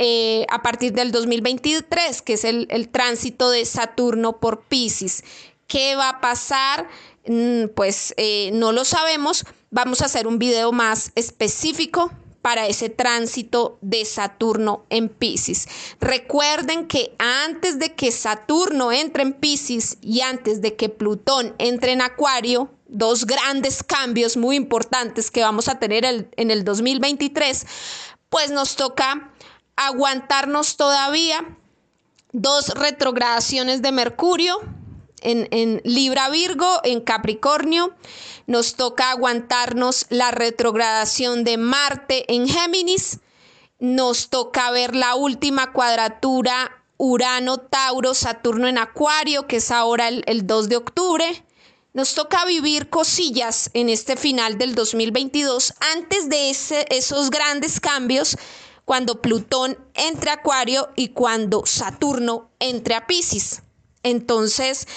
eh, 0.02 0.46
a 0.48 0.62
partir 0.62 0.94
del 0.94 1.12
2023, 1.12 2.22
que 2.22 2.32
es 2.32 2.44
el, 2.44 2.88
tránsito 2.90 3.50
de 3.50 3.66
Saturno 3.66 4.40
por 4.40 4.62
Pisces. 4.62 5.22
¿Qué 5.66 5.94
va 5.94 6.08
a 6.08 6.20
pasar? 6.22 6.88
Mm, 7.26 7.66
pues 7.76 8.14
eh, 8.16 8.48
no 8.54 8.72
lo 8.72 8.86
sabemos. 8.86 9.44
Vamos 9.70 10.00
a 10.00 10.06
hacer 10.06 10.26
un 10.26 10.38
video 10.38 10.72
más 10.72 11.12
específico 11.16 12.10
para 12.40 12.66
ese 12.66 12.88
tránsito 12.88 13.76
de 13.82 14.06
Saturno 14.06 14.86
en 14.88 15.10
Pisces. 15.10 15.68
Recuerden 16.00 16.86
que 16.86 17.14
antes 17.18 17.78
de 17.78 17.94
que 17.94 18.10
Saturno 18.10 18.92
entre 18.92 19.22
en 19.22 19.34
Pisces 19.34 19.98
y 20.00 20.22
antes 20.22 20.62
de 20.62 20.76
que 20.76 20.88
Plutón 20.88 21.54
entre 21.58 21.92
en 21.92 22.00
Acuario, 22.00 22.70
dos 22.88 23.26
grandes 23.26 23.82
cambios 23.82 24.38
muy 24.38 24.56
importantes 24.56 25.30
que 25.30 25.42
vamos 25.42 25.68
a 25.68 25.78
tener 25.78 26.06
en 26.06 26.50
el 26.50 26.64
2023, 26.64 27.66
pues 28.30 28.50
nos 28.50 28.76
toca 28.76 29.34
aguantarnos 29.80 30.76
todavía 30.76 31.56
dos 32.32 32.68
retrogradaciones 32.68 33.80
de 33.80 33.92
Mercurio, 33.92 34.60
en, 35.22 35.80
Libra 35.84 36.28
Virgo, 36.28 36.80
en 36.84 37.00
Capricornio. 37.00 37.94
Nos 38.46 38.74
toca 38.74 39.10
aguantarnos 39.10 40.06
la 40.10 40.30
retrogradación 40.30 41.44
de 41.44 41.56
Marte 41.56 42.32
en 42.32 42.48
Géminis. 42.48 43.20
Nos 43.78 44.28
toca 44.28 44.70
ver 44.70 44.94
la 44.94 45.14
última 45.14 45.72
cuadratura 45.72 46.84
Urano, 46.98 47.58
Tauro, 47.58 48.12
Saturno 48.12 48.68
en 48.68 48.76
Acuario, 48.76 49.46
que 49.46 49.56
es 49.56 49.70
ahora 49.70 50.08
el, 50.08 50.46
2 50.46 50.68
de 50.68 50.76
octubre. 50.76 51.44
Nos 51.94 52.14
toca 52.14 52.44
vivir 52.44 52.90
cosillas 52.90 53.70
en 53.72 53.88
este 53.88 54.16
final 54.16 54.58
del 54.58 54.74
2022 54.74 55.74
antes 55.94 56.28
de 56.28 56.50
esos 56.50 57.30
grandes 57.30 57.80
cambios 57.80 58.36
cuando 58.90 59.22
Plutón 59.22 59.78
entre 59.94 60.30
a 60.30 60.32
Acuario 60.32 60.88
y 60.96 61.10
cuando 61.10 61.64
Saturno 61.64 62.50
entre 62.58 62.96
a 62.96 63.06
Pisces. 63.06 63.62
Entonces, 64.02 64.88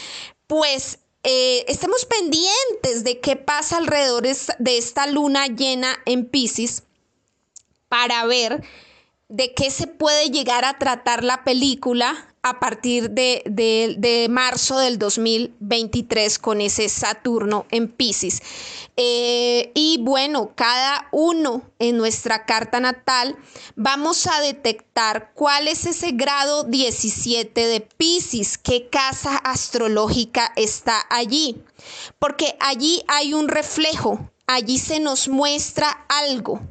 pues 0.48 0.98
eh, 1.22 1.64
estemos 1.68 2.06
pendientes 2.06 3.04
de 3.04 3.20
qué 3.20 3.36
pasa 3.36 3.78
alrededor 3.78 4.24
de 4.24 4.78
esta 4.80 5.06
luna 5.06 5.46
llena 5.46 5.96
en 6.08 6.26
Pisces 6.26 6.82
para 7.88 8.26
ver 8.26 8.64
de 9.30 9.54
qué 9.54 9.70
se 9.70 9.86
puede 9.86 10.32
llegar 10.32 10.66
a 10.66 10.80
tratar 10.80 11.24
la 11.24 11.44
película 11.44 12.34
a 12.42 12.60
partir 12.60 13.12
de, 13.12 14.28
marzo 14.30 14.80
del 14.80 14.98
2023 14.98 16.40
con 16.40 16.62
ese 16.62 16.90
Saturno 16.90 17.68
en 17.70 17.90
Pisces. 17.90 18.42
Eh, 18.96 19.72
y 19.74 19.98
bueno, 20.02 20.52
cada 20.56 21.08
uno 21.12 21.64
en 21.80 21.98
nuestra 21.98 22.46
carta 22.46 22.80
natal 22.80 23.36
vamos 23.76 24.28
a 24.28 24.40
detectar 24.40 25.32
cuál 25.34 25.68
es 25.68 25.88
ese 25.88 26.12
grado 26.12 26.64
17 26.64 27.68
de 27.68 27.82
Pisces, 27.82 28.60
qué 28.60 28.90
casa 28.90 29.36
astrológica 29.38 30.54
está 30.56 31.08
allí, 31.10 31.64
porque 32.20 32.56
allí 32.60 33.04
hay 33.08 33.34
un 33.34 33.48
reflejo, 33.48 34.32
allí 34.46 34.78
se 34.78 35.00
nos 35.00 35.28
muestra 35.28 36.06
algo 36.08 36.62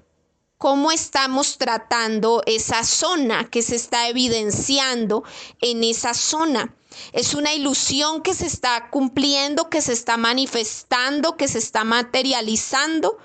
cómo 0.62 0.92
estamos 0.92 1.58
tratando 1.58 2.44
esa 2.46 2.84
zona 2.84 3.50
que 3.50 3.62
se 3.62 3.74
está 3.74 4.08
evidenciando 4.08 5.24
en 5.60 5.82
esa 5.82 6.14
zona. 6.14 6.72
Es 7.12 7.34
una 7.34 7.52
ilusión 7.52 8.22
que 8.22 8.34
se 8.34 8.46
está 8.46 8.90
cumpliendo, 8.90 9.70
que 9.70 9.80
se 9.80 9.92
está 9.92 10.16
manifestando, 10.16 11.36
que 11.36 11.48
se 11.48 11.58
está 11.58 11.84
materializando. 11.84 13.18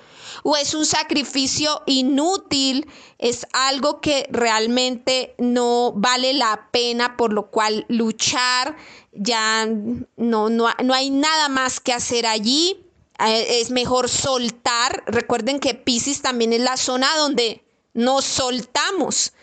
O 0.44 0.56
es 0.56 0.74
un 0.74 0.86
sacrificio 0.86 1.82
inútil, 1.88 2.88
es 3.18 3.48
algo 3.54 4.02
que 4.02 4.28
realmente 4.32 5.36
no 5.40 5.94
vale 5.96 6.34
la 6.34 6.70
pena, 6.72 7.18
por 7.18 7.34
lo 7.34 7.50
cual 7.50 7.86
luchar, 7.90 8.78
ya 9.12 9.66
no, 9.66 10.50
no, 10.50 10.70
no 10.84 10.94
hay 10.94 11.10
nada 11.10 11.50
más 11.50 11.80
que 11.80 11.92
hacer 11.92 12.28
allí 12.28 12.84
eh, 13.20 13.62
es 13.62 13.72
mejor 13.72 14.10
soltar. 14.10 15.04
Recuerden 15.08 15.60
que 15.60 15.74
Pisces 15.74 16.22
también 16.22 16.54
es 16.54 16.62
la 16.62 16.78
zona 16.78 17.16
donde 17.18 17.64
nos 17.94 18.26
soltamos. 18.26 19.34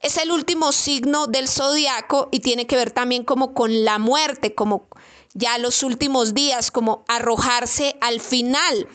Es 0.00 0.16
el 0.16 0.30
último 0.30 0.72
signo 0.72 1.26
del 1.26 1.48
zodiaco 1.48 2.28
y 2.30 2.40
tiene 2.40 2.66
que 2.66 2.76
ver 2.76 2.90
también 2.90 3.24
como 3.24 3.54
con 3.54 3.84
la 3.84 3.98
muerte, 3.98 4.54
como 4.54 4.88
ya 5.34 5.58
los 5.58 5.82
últimos 5.82 6.34
días, 6.34 6.70
como 6.70 7.04
arrojarse 7.08 7.96
al 8.00 8.20
final. 8.20 8.88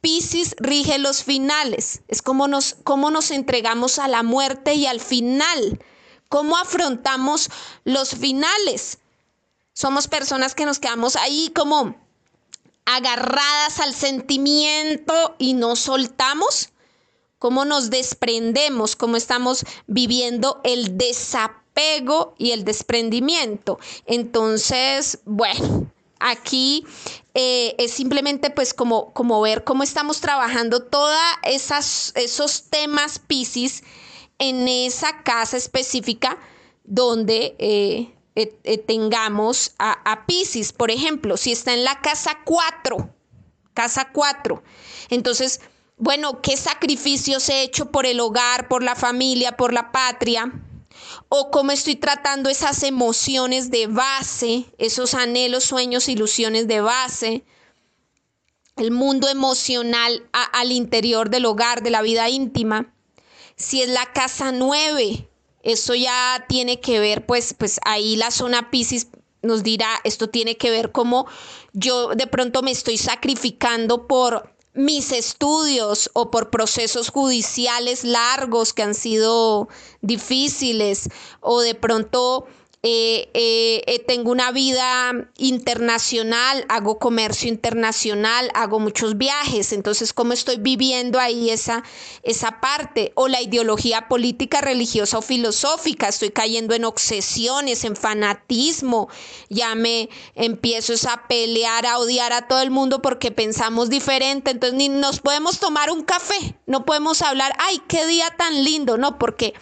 Pisces 0.00 0.54
rige 0.58 0.98
los 0.98 1.22
finales. 1.22 2.02
Es 2.08 2.22
como 2.22 2.48
nos, 2.48 2.76
como 2.84 3.10
nos 3.10 3.30
entregamos 3.30 3.98
a 3.98 4.08
la 4.08 4.22
muerte 4.22 4.74
y 4.74 4.86
al 4.86 5.00
final. 5.00 5.82
¿Cómo 6.28 6.56
afrontamos 6.56 7.50
los 7.84 8.10
finales? 8.10 8.98
Somos 9.72 10.08
personas 10.08 10.54
que 10.54 10.66
nos 10.66 10.78
quedamos 10.78 11.16
ahí 11.16 11.52
como 11.54 11.94
agarradas 12.88 13.80
al 13.80 13.94
sentimiento 13.94 15.36
y 15.38 15.54
no 15.54 15.76
soltamos? 15.76 16.70
¿Cómo 17.38 17.64
nos 17.64 17.90
desprendemos? 17.90 18.96
¿Cómo 18.96 19.16
estamos 19.16 19.64
viviendo 19.86 20.60
el 20.64 20.98
desapego 20.98 22.34
y 22.36 22.50
el 22.50 22.64
desprendimiento? 22.64 23.78
Entonces, 24.06 25.20
bueno, 25.24 25.90
aquí 26.18 26.84
eh, 27.34 27.76
es 27.78 27.92
simplemente 27.92 28.50
pues 28.50 28.74
como, 28.74 29.40
ver 29.40 29.62
cómo 29.62 29.84
estamos 29.84 30.20
trabajando 30.20 30.82
todos 30.82 31.16
esos 31.44 32.64
temas 32.70 33.20
Pisces 33.20 33.84
en 34.38 34.66
esa 34.66 35.22
casa 35.22 35.56
específica 35.56 36.38
donde 36.82 37.54
eh, 37.58 38.12
eh, 38.34 38.78
tengamos 38.78 39.74
a, 39.78 39.92
a 40.10 40.26
Pisces, 40.26 40.72
por 40.72 40.90
ejemplo, 40.90 41.36
si 41.36 41.52
está 41.52 41.72
en 41.74 41.84
la 41.84 42.00
casa 42.00 42.38
4, 42.44 43.10
casa 43.74 44.08
4, 44.12 44.62
entonces, 45.10 45.60
bueno, 45.98 46.40
¿qué 46.40 46.56
sacrificios 46.56 47.48
he 47.48 47.62
hecho 47.62 47.90
por 47.90 48.06
el 48.06 48.20
hogar, 48.20 48.68
por 48.68 48.82
la 48.82 48.94
familia, 48.94 49.56
por 49.56 49.72
la 49.72 49.92
patria? 49.92 50.52
o 51.28 51.50
cómo 51.50 51.72
estoy 51.72 51.96
tratando 51.96 52.48
esas 52.48 52.82
emociones 52.82 53.70
de 53.70 53.86
base, 53.86 54.64
esos 54.78 55.14
anhelos, 55.14 55.64
sueños, 55.64 56.08
ilusiones 56.08 56.66
de 56.68 56.80
base, 56.80 57.44
el 58.76 58.90
mundo 58.90 59.28
emocional 59.28 60.28
al 60.32 60.72
interior 60.72 61.30
del 61.30 61.46
hogar, 61.46 61.82
de 61.82 61.90
la 61.90 62.02
vida 62.02 62.28
íntima. 62.28 62.94
Si 63.56 63.82
es 63.82 63.88
la 63.88 64.06
casa 64.12 64.52
9, 64.52 65.28
eso 65.62 65.94
ya 65.94 66.46
tiene 66.48 66.80
que 66.80 67.00
ver, 67.00 67.26
pues, 67.26 67.54
pues 67.54 67.80
ahí 67.84 68.16
la 68.16 68.30
zona 68.30 68.70
Pisces 68.70 69.08
nos 69.42 69.62
dirá, 69.62 70.00
esto 70.04 70.28
tiene 70.30 70.56
que 70.56 70.70
ver 70.70 70.92
como 70.92 71.26
yo 71.72 72.08
de 72.14 72.26
pronto 72.26 72.62
me 72.62 72.70
estoy 72.70 72.98
sacrificando 72.98 74.06
por 74.06 74.54
mis 74.78 75.10
estudios 75.10 76.08
o 76.12 76.30
por 76.30 76.50
procesos 76.50 77.08
judiciales 77.08 78.04
largos 78.04 78.72
que 78.72 78.84
han 78.84 78.94
sido 78.94 79.68
difíciles 80.02 81.08
o 81.40 81.60
de 81.60 81.74
pronto 81.74 82.46
eh, 82.84 83.28
eh, 83.34 83.82
eh, 83.88 83.98
tengo 84.06 84.30
una 84.30 84.52
vida 84.52 85.12
internacional, 85.36 86.64
hago 86.68 87.00
comercio 87.00 87.48
internacional, 87.48 88.52
hago 88.54 88.78
muchos 88.78 89.18
viajes, 89.18 89.72
entonces 89.72 90.12
cómo 90.12 90.32
estoy 90.32 90.58
viviendo 90.58 91.18
ahí 91.18 91.50
esa, 91.50 91.82
esa 92.22 92.60
parte, 92.60 93.10
o 93.16 93.26
la 93.26 93.42
ideología 93.42 94.06
política, 94.06 94.60
religiosa 94.60 95.18
o 95.18 95.22
filosófica, 95.22 96.06
estoy 96.06 96.30
cayendo 96.30 96.72
en 96.72 96.84
obsesiones, 96.84 97.82
en 97.82 97.96
fanatismo, 97.96 99.08
ya 99.48 99.74
me 99.74 100.08
empiezo 100.36 100.92
a 101.10 101.26
pelear, 101.26 101.84
a 101.84 101.98
odiar 101.98 102.32
a 102.32 102.46
todo 102.46 102.62
el 102.62 102.70
mundo 102.70 103.02
porque 103.02 103.32
pensamos 103.32 103.90
diferente, 103.90 104.52
entonces 104.52 104.78
ni 104.78 104.88
nos 104.88 105.18
podemos 105.18 105.58
tomar 105.58 105.90
un 105.90 106.04
café, 106.04 106.56
no 106.66 106.84
podemos 106.84 107.22
hablar, 107.22 107.52
ay, 107.58 107.82
qué 107.88 108.06
día 108.06 108.32
tan 108.38 108.62
lindo, 108.62 108.98
no, 108.98 109.18
porque 109.18 109.54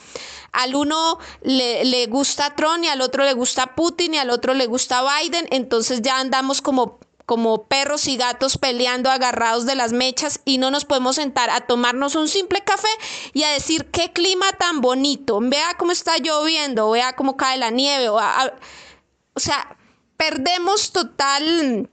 al 0.56 0.74
uno 0.74 1.18
le, 1.42 2.06
gusta 2.06 2.54
Trump 2.54 2.84
y 2.84 2.88
al 2.88 3.00
otro 3.00 3.24
le 3.24 3.34
gusta 3.34 3.74
Putin 3.74 4.14
y 4.14 4.18
al 4.18 4.30
otro 4.30 4.54
le 4.54 4.66
gusta 4.66 5.02
Biden, 5.02 5.46
entonces 5.50 6.02
ya 6.02 6.18
andamos 6.18 6.62
como 6.62 6.98
como 7.26 7.64
perros 7.64 8.06
y 8.06 8.16
gatos 8.16 8.56
peleando 8.56 9.10
agarrados 9.10 9.66
de 9.66 9.74
las 9.74 9.92
mechas 9.92 10.40
y 10.44 10.58
no 10.58 10.70
nos 10.70 10.84
podemos 10.84 11.16
sentar 11.16 11.50
a 11.50 11.66
tomarnos 11.66 12.14
un 12.14 12.28
simple 12.28 12.60
café 12.60 12.88
y 13.32 13.42
a 13.42 13.50
decir 13.50 13.86
qué 13.86 14.12
clima 14.12 14.52
tan 14.52 14.80
bonito, 14.80 15.40
vea 15.42 15.74
cómo 15.76 15.90
está 15.90 16.18
lloviendo, 16.18 16.88
vea 16.92 17.16
cómo 17.16 17.36
cae 17.36 17.58
la 17.58 17.70
nieve, 17.70 18.08
o, 18.08 18.16
o 18.16 19.40
sea, 19.40 19.76
perdemos 20.16 20.92
total 20.92 21.90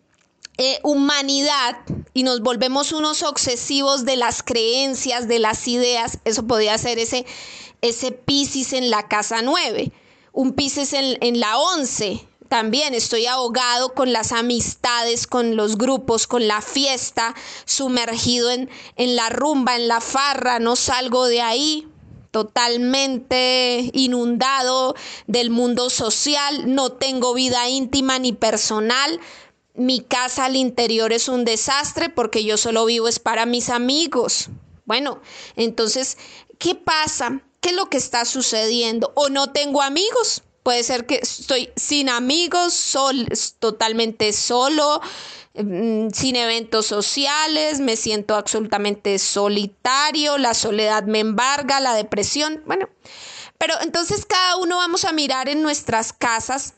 eh, 0.58 0.80
humanidad 0.84 1.78
y 2.14 2.24
nos 2.24 2.42
volvemos 2.42 2.92
unos 2.92 3.24
obsesivos 3.24 4.06
de 4.06 4.16
las 4.16 4.44
creencias, 4.44 5.28
de 5.28 5.40
las 5.40 5.68
ideas, 5.68 6.20
eso 6.26 6.46
podría 6.46 6.78
ser 6.78 7.00
ese, 7.00 7.26
ese 7.82 8.12
Piscis 8.12 8.74
en 8.74 8.90
la 8.90 9.08
casa 9.08 9.42
9, 9.42 9.92
un 10.32 10.54
Piscis 10.54 10.94
en, 10.94 11.18
en 11.22 11.40
la 11.40 11.58
11. 11.58 12.28
También 12.50 12.94
estoy 12.94 13.26
ahogado 13.26 13.96
con 13.96 14.14
las 14.14 14.32
amistades, 14.32 15.26
con 15.26 15.56
los 15.56 15.76
grupos, 15.76 16.28
con 16.28 16.48
la 16.48 16.62
fiesta, 16.62 17.34
sumergido 17.66 18.52
en, 18.52 18.70
en 18.96 19.16
la 19.16 19.30
rumba, 19.30 19.76
en 19.76 19.88
la 19.88 20.02
farra, 20.02 20.60
no 20.60 20.76
salgo 20.76 21.26
de 21.26 21.42
ahí, 21.42 21.88
totalmente 22.34 23.92
inundado 23.94 24.96
del 25.28 25.52
mundo 25.52 25.92
social, 25.92 26.74
no 26.74 26.92
tengo 26.92 27.36
vida 27.36 27.70
íntima 27.70 28.18
ni 28.18 28.34
personal, 28.34 29.20
mi 29.74 30.02
casa 30.02 30.46
al 30.46 30.56
interior 30.56 31.14
es 31.14 31.28
un 31.28 31.46
desastre 31.46 32.10
porque 32.10 32.44
yo 32.44 32.58
solo 32.58 32.86
vivo 32.86 33.08
es 33.08 33.20
para 33.20 33.46
mis 33.46 33.70
amigos. 33.70 34.50
Bueno, 34.86 35.22
entonces, 35.56 36.18
¿qué 36.60 36.76
pasa? 36.76 37.42
¿Qué 37.60 37.70
es 37.70 37.76
lo 37.76 37.90
que 37.90 37.98
está 37.98 38.26
sucediendo? 38.26 39.12
¿O 39.16 39.30
no 39.30 39.52
tengo 39.52 39.82
amigos? 39.82 40.44
Puede 40.64 40.84
ser 40.84 41.06
que 41.06 41.20
estoy 41.22 41.72
sin 41.76 42.10
amigos, 42.10 42.74
sol, 42.74 43.28
totalmente 43.60 44.32
solo, 44.32 45.02
mm, 45.56 46.10
sin 46.10 46.36
eventos 46.36 46.86
sociales, 46.86 47.80
me 47.80 47.96
siento 47.96 48.36
absolutamente 48.36 49.18
solitario, 49.20 50.38
la 50.38 50.54
soledad 50.54 51.04
me 51.04 51.20
embarga, 51.20 51.80
la 51.80 51.96
depresión. 51.96 52.62
Bueno, 52.66 52.90
pero 53.58 53.76
entonces 53.82 54.26
cada 54.26 54.58
uno 54.58 54.78
vamos 54.78 55.04
a 55.06 55.14
mirar 55.14 55.50
en 55.50 55.62
nuestras 55.62 56.14
casas 56.14 56.76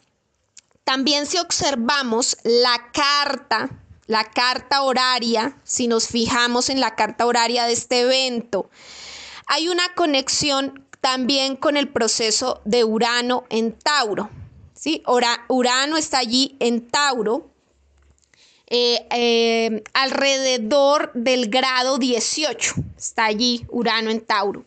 también 0.86 1.26
si 1.26 1.38
observamos 1.40 2.38
la 2.44 2.92
carta, 2.94 3.70
la 4.06 4.24
carta 4.24 4.84
horaria, 4.84 5.58
si 5.64 5.88
nos 5.88 6.08
fijamos 6.08 6.70
en 6.70 6.80
la 6.80 6.96
carta 6.96 7.26
horaria 7.26 7.66
de 7.66 7.74
este 7.74 8.02
evento, 8.02 8.70
hay 9.48 9.68
una 9.68 9.94
conexión 9.96 10.86
también 11.02 11.56
con 11.56 11.76
el 11.76 11.90
proceso 11.90 12.62
de 12.66 12.84
Urano 12.84 13.46
en 13.50 13.74
Tauro. 13.74 14.30
¿sí? 14.76 15.04
Urano 15.50 15.98
está 15.98 16.20
allí 16.20 16.56
en 16.60 16.88
Tauro, 16.88 17.50
eh, 18.68 19.08
eh, 19.12 19.84
alrededor 19.94 21.12
del 21.16 21.50
grado 21.50 21.98
18. 21.98 22.76
Está 22.96 23.26
allí 23.26 23.66
Urano 23.70 24.12
en 24.12 24.22
Tauro 24.22 24.66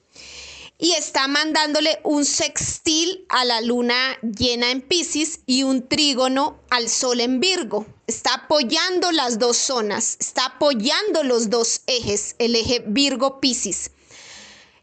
y 0.79 0.93
está 0.93 1.27
mandándole 1.27 1.99
un 2.05 2.25
sextil 2.25 3.27
a 3.29 3.45
la 3.45 3.61
luna 3.61 4.17
llena 4.23 4.71
en 4.71 4.81
Pisces 4.81 5.41
y 5.45 5.65
un 5.65 5.89
trígono 5.89 6.61
al 6.71 6.89
sol 6.89 7.21
en 7.21 7.41
Virgo. 7.41 7.85
Está 8.07 8.35
apoyando 8.35 9.11
las 9.11 9.41
dos 9.41 9.57
zonas, 9.57 10.17
está 10.21 10.47
apoyando 10.47 11.25
los 11.25 11.51
dos 11.51 11.83
ejes, 11.89 12.37
el 12.39 12.55
eje 12.55 12.85
Virgo-Pisces. 12.87 13.91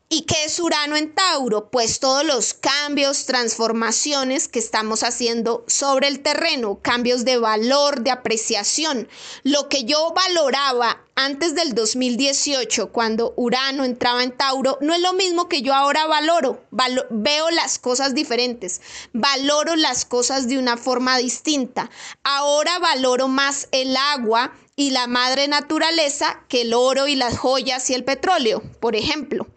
¿Y 0.07 0.21
qué 0.21 0.45
es 0.45 0.59
Urano 0.59 0.95
en 0.95 1.15
Tauro? 1.15 1.71
Pues 1.71 1.99
todos 1.99 2.23
los 2.23 2.53
cambios, 2.53 3.25
transformaciones 3.25 4.47
que 4.47 4.59
estamos 4.59 5.01
haciendo 5.01 5.65
sobre 5.67 6.07
el 6.07 6.19
terreno, 6.19 6.79
cambios 6.79 7.25
de 7.25 7.39
valor, 7.39 8.01
de 8.01 8.11
apreciación. 8.11 9.09
Lo 9.41 9.67
que 9.67 9.83
yo 9.83 10.13
valoraba 10.13 11.01
antes 11.15 11.55
del 11.55 11.73
2018, 11.73 12.91
cuando 12.91 13.33
Urano 13.35 13.83
entraba 13.83 14.21
en 14.23 14.31
Tauro, 14.31 14.77
no 14.79 14.93
es 14.93 15.01
lo 15.01 15.13
mismo 15.13 15.49
que 15.49 15.63
yo 15.63 15.73
ahora 15.73 16.05
valoro. 16.05 16.63
veo 17.09 17.49
las 17.49 17.79
cosas 17.79 18.13
diferentes, 18.13 18.81
valoro 19.11 19.75
las 19.75 20.05
cosas 20.05 20.47
de 20.47 20.59
una 20.59 20.77
forma 20.77 21.17
distinta. 21.17 21.89
Ahora 22.23 22.77
valoro 22.77 23.27
más 23.27 23.69
el 23.71 23.97
agua 23.97 24.53
y 24.75 24.91
la 24.91 25.07
madre 25.07 25.47
naturaleza 25.47 26.43
que 26.47 26.61
el 26.61 26.75
oro 26.75 27.07
y 27.07 27.15
las 27.15 27.39
joyas 27.39 27.89
y 27.89 27.95
el 27.95 28.03
petróleo, 28.03 28.61
por 28.79 28.95
ejemplo. 28.95 29.47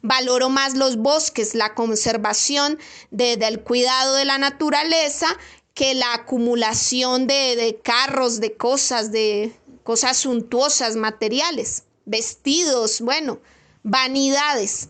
Valoro 0.00 0.48
más 0.48 0.74
los 0.74 0.96
bosques, 0.96 1.54
la 1.54 1.74
conservación 1.74 2.78
del 3.10 3.60
cuidado 3.60 4.14
de 4.14 4.24
la 4.24 4.38
naturaleza 4.38 5.26
que 5.74 5.94
la 5.94 6.14
acumulación 6.14 7.26
de, 7.26 7.56
de 7.56 7.80
carros, 7.82 8.40
de 8.40 8.56
cosas, 8.56 9.12
de 9.12 9.52
cosas 9.82 10.18
suntuosas, 10.18 10.96
materiales, 10.96 11.84
vestidos, 12.04 13.00
bueno, 13.00 13.40
vanidades. 13.82 14.88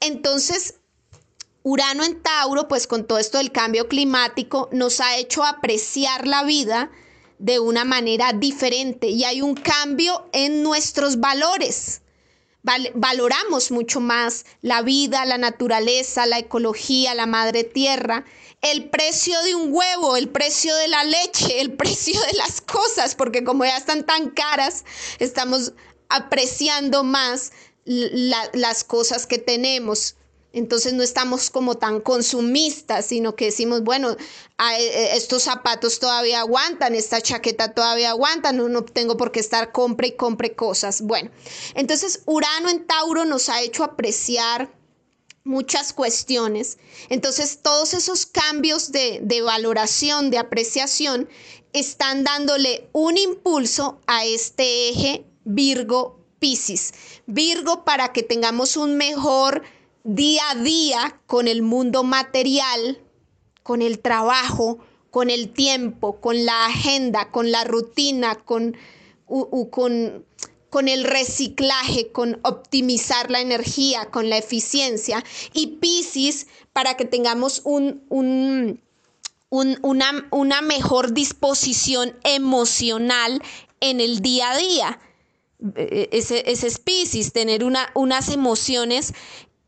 Entonces, 0.00 0.74
Urano 1.62 2.04
en 2.04 2.22
Tauro, 2.22 2.68
pues 2.68 2.86
con 2.86 3.06
todo 3.06 3.18
esto 3.18 3.38
del 3.38 3.50
cambio 3.50 3.88
climático, 3.88 4.68
nos 4.72 5.00
ha 5.00 5.16
hecho 5.16 5.44
apreciar 5.44 6.26
la 6.26 6.44
vida 6.44 6.90
de 7.38 7.58
una 7.58 7.84
manera 7.84 8.32
diferente 8.32 9.08
y 9.08 9.24
hay 9.24 9.42
un 9.42 9.54
cambio 9.54 10.28
en 10.32 10.62
nuestros 10.62 11.18
valores. 11.18 12.02
Valoramos 12.94 13.70
mucho 13.70 14.00
más 14.00 14.44
la 14.60 14.82
vida, 14.82 15.24
la 15.24 15.38
naturaleza, 15.38 16.26
la 16.26 16.38
ecología, 16.38 17.14
la 17.14 17.26
madre 17.26 17.64
tierra, 17.64 18.24
el 18.60 18.90
precio 18.90 19.40
de 19.42 19.54
un 19.54 19.72
huevo, 19.72 20.16
el 20.16 20.28
precio 20.28 20.74
de 20.74 20.88
la 20.88 21.04
leche, 21.04 21.60
el 21.60 21.72
precio 21.76 22.20
de 22.20 22.32
las 22.34 22.60
cosas, 22.60 23.14
porque 23.14 23.44
como 23.44 23.64
ya 23.64 23.76
están 23.76 24.04
tan 24.04 24.30
caras, 24.30 24.84
estamos 25.18 25.72
apreciando 26.08 27.04
más 27.04 27.52
las 27.84 28.82
cosas 28.82 29.26
que 29.26 29.38
tenemos. 29.38 30.16
Entonces 30.52 30.94
no 30.94 31.02
estamos 31.02 31.50
como 31.50 31.76
tan 31.76 32.00
consumistas, 32.00 33.06
sino 33.06 33.36
que 33.36 33.46
decimos, 33.46 33.82
bueno, 33.82 34.12
eh, 34.12 35.10
estos 35.14 35.42
zapatos 35.42 35.98
todavía 35.98 36.40
aguantan, 36.40 36.94
esta 36.94 37.20
chaqueta 37.20 37.74
todavía 37.74 38.10
aguanta, 38.10 38.52
no, 38.52 38.68
no 38.68 38.82
tengo 38.84 39.16
por 39.16 39.32
qué 39.32 39.40
estar 39.40 39.72
compre 39.72 40.08
y 40.08 40.12
compre 40.12 40.54
cosas. 40.54 41.02
Bueno, 41.02 41.30
entonces 41.74 42.22
Urano 42.24 42.70
en 42.70 42.86
Tauro 42.86 43.26
nos 43.26 43.48
ha 43.50 43.60
hecho 43.60 43.84
apreciar 43.84 44.72
muchas 45.44 45.92
cuestiones. 45.92 46.78
Entonces 47.08 47.60
todos 47.62 47.94
esos 47.94 48.26
cambios 48.26 48.92
de, 48.92 49.20
de 49.22 49.42
valoración, 49.42 50.30
de 50.30 50.38
apreciación, 50.38 51.28
están 51.72 52.24
dándole 52.24 52.88
un 52.92 53.16
impulso 53.18 54.00
a 54.06 54.24
este 54.24 54.88
eje 54.88 55.26
Virgo 55.44 56.24
Piscis. 56.38 56.92
Virgo 57.26 57.84
para 57.84 58.12
que 58.12 58.22
tengamos 58.22 58.76
un 58.76 58.96
mejor 58.96 59.62
día 60.06 60.50
a 60.50 60.54
día 60.54 61.20
con 61.26 61.48
el 61.48 61.62
mundo 61.62 62.04
material, 62.04 63.02
con 63.64 63.82
el 63.82 63.98
trabajo, 63.98 64.78
con 65.10 65.30
el 65.30 65.52
tiempo, 65.52 66.20
con 66.20 66.44
la 66.44 66.66
agenda, 66.66 67.30
con 67.32 67.50
la 67.50 67.64
rutina, 67.64 68.36
con, 68.36 68.76
con, 69.70 70.24
con 70.70 70.88
el 70.88 71.04
reciclaje, 71.04 72.12
con 72.12 72.38
optimizar 72.44 73.30
la 73.30 73.40
energía, 73.40 74.06
con 74.12 74.30
la 74.30 74.38
eficiencia. 74.38 75.24
Y 75.52 75.78
Pisces 75.78 76.46
para 76.72 76.96
que 76.96 77.04
tengamos 77.04 77.62
un, 77.64 78.04
un, 78.08 78.80
una, 79.50 80.28
una 80.30 80.60
mejor 80.60 81.14
disposición 81.14 82.16
emocional 82.22 83.42
en 83.80 84.00
el 84.00 84.20
día 84.20 84.52
a 84.52 84.56
día. 84.56 85.00
E, 85.74 86.08
e, 86.12 86.16
ese, 86.18 86.44
ese 86.50 86.66
es 86.66 86.78
Pisces, 86.78 87.32
tener 87.32 87.64
una, 87.64 87.90
unas 87.94 88.28
emociones 88.28 89.14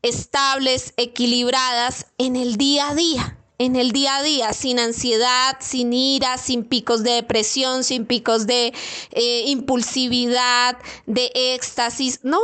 estables, 0.01 0.93
equilibradas 0.97 2.07
en 2.17 2.35
el 2.35 2.57
día 2.57 2.89
a 2.89 2.95
día, 2.95 3.37
en 3.57 3.75
el 3.75 3.91
día 3.91 4.17
a 4.17 4.23
día, 4.23 4.53
sin 4.53 4.79
ansiedad, 4.79 5.57
sin 5.59 5.91
ira, 5.93 6.37
sin 6.37 6.63
picos 6.63 7.03
de 7.03 7.11
depresión, 7.11 7.83
sin 7.83 8.05
picos 8.05 8.47
de 8.47 8.73
eh, 9.11 9.43
impulsividad, 9.47 10.77
de 11.05 11.31
éxtasis, 11.33 12.21
no. 12.23 12.39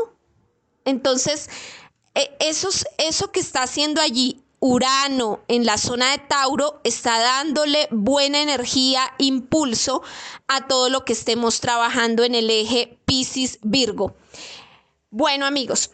Entonces, 0.83 1.49
e, 2.13 2.35
eso, 2.39 2.69
eso 2.97 3.31
que 3.31 3.39
está 3.39 3.63
haciendo 3.63 4.01
allí 4.01 4.41
Urano 4.59 5.41
en 5.47 5.65
la 5.65 5.77
zona 5.77 6.11
de 6.11 6.17
Tauro 6.17 6.79
está 6.83 7.19
dándole 7.19 7.87
buena 7.91 8.41
energía, 8.41 9.13
impulso 9.19 10.01
a 10.47 10.67
todo 10.67 10.89
lo 10.89 11.05
que 11.05 11.13
estemos 11.13 11.59
trabajando 11.59 12.23
en 12.23 12.35
el 12.35 12.49
eje 12.49 12.97
Pisces-Virgo. 13.05 14.15
Bueno 15.11 15.45
amigos, 15.45 15.91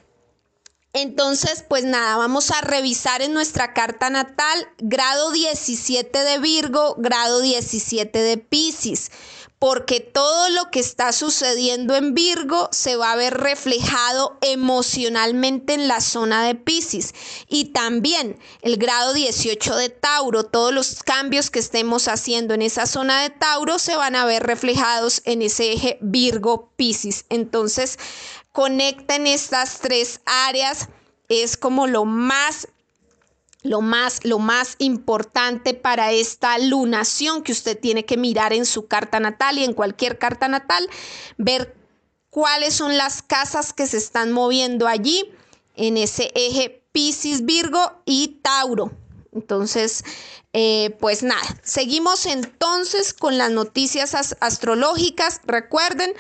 entonces, 0.94 1.64
pues 1.68 1.86
nada, 1.86 2.18
vamos 2.18 2.52
a 2.52 2.60
revisar 2.60 3.22
en 3.22 3.34
nuestra 3.34 3.74
carta 3.74 4.10
natal 4.10 4.68
grado 4.78 5.32
17 5.32 6.20
de 6.20 6.40
Virgo, 6.40 6.96
grado 6.98 7.40
17 7.40 8.20
de 8.20 8.38
Pisces, 8.38 9.10
porque 9.58 10.02
todo 10.02 10.50
lo 10.50 10.70
que 10.70 10.80
está 10.82 11.14
sucediendo 11.14 11.96
en 11.96 12.14
Virgo 12.14 12.68
se 12.72 12.98
va 12.98 13.14
a 13.14 13.16
ver 13.16 13.36
reflejado 13.36 14.38
emocionalmente 14.42 15.76
en 15.76 15.88
la 15.88 16.02
zona 16.02 16.44
de 16.44 16.56
Pisces 16.56 17.14
y 17.48 17.66
también 17.66 18.38
el 18.62 18.76
grado 18.76 19.14
18 19.14 19.76
de 19.78 19.90
Tauro, 19.90 20.44
todos 20.46 20.74
los 20.74 21.04
cambios 21.04 21.52
que 21.52 21.60
estemos 21.60 22.10
haciendo 22.10 22.54
en 22.54 22.64
esa 22.64 22.86
zona 22.86 23.22
de 23.22 23.30
Tauro 23.30 23.80
se 23.80 23.96
van 23.96 24.16
a 24.16 24.26
ver 24.26 24.44
reflejados 24.44 25.22
en 25.24 25.42
ese 25.42 25.72
eje 25.72 26.00
Virgo-Pisces. 26.02 27.26
Entonces, 27.30 28.00
conecten 28.52 29.28
estas 29.28 29.80
tres 29.80 30.22
áreas 30.26 30.90
es 31.30 31.58
como 31.58 31.88
lo 31.88 32.06
más 32.06 32.68
lo 33.64 33.82
más, 33.82 34.22
lo 34.24 34.40
más 34.40 34.76
importante 34.80 35.74
para 35.76 36.12
esta 36.12 36.58
lunación 36.58 37.44
que 37.44 37.52
usted 37.52 37.80
tiene 37.80 38.06
que 38.06 38.18
mirar 38.18 38.54
en 38.54 38.66
su 38.66 38.88
carta 38.88 39.20
natal 39.20 39.60
y 39.60 39.64
en 39.64 39.74
cualquier 39.74 40.18
carta 40.18 40.48
natal, 40.48 40.90
ver 41.38 41.76
cuáles 42.32 42.74
son 42.74 42.98
las 42.98 43.22
casas 43.22 43.72
que 43.72 43.86
se 43.86 43.98
están 43.98 44.32
moviendo 44.32 44.88
allí 44.88 45.32
en 45.76 45.98
ese 45.98 46.32
eje 46.34 46.84
Pisces, 46.92 47.46
Virgo 47.46 48.02
y 48.06 48.40
Tauro. 48.42 48.92
Entonces, 49.32 50.04
eh, 50.54 50.98
pues 51.00 51.24
nada, 51.24 51.42
seguimos 51.64 52.26
entonces 52.26 53.14
con 53.14 53.38
las 53.38 53.52
noticias 53.52 54.36
astrológicas. 54.40 55.40
Recuerden, 55.46 56.14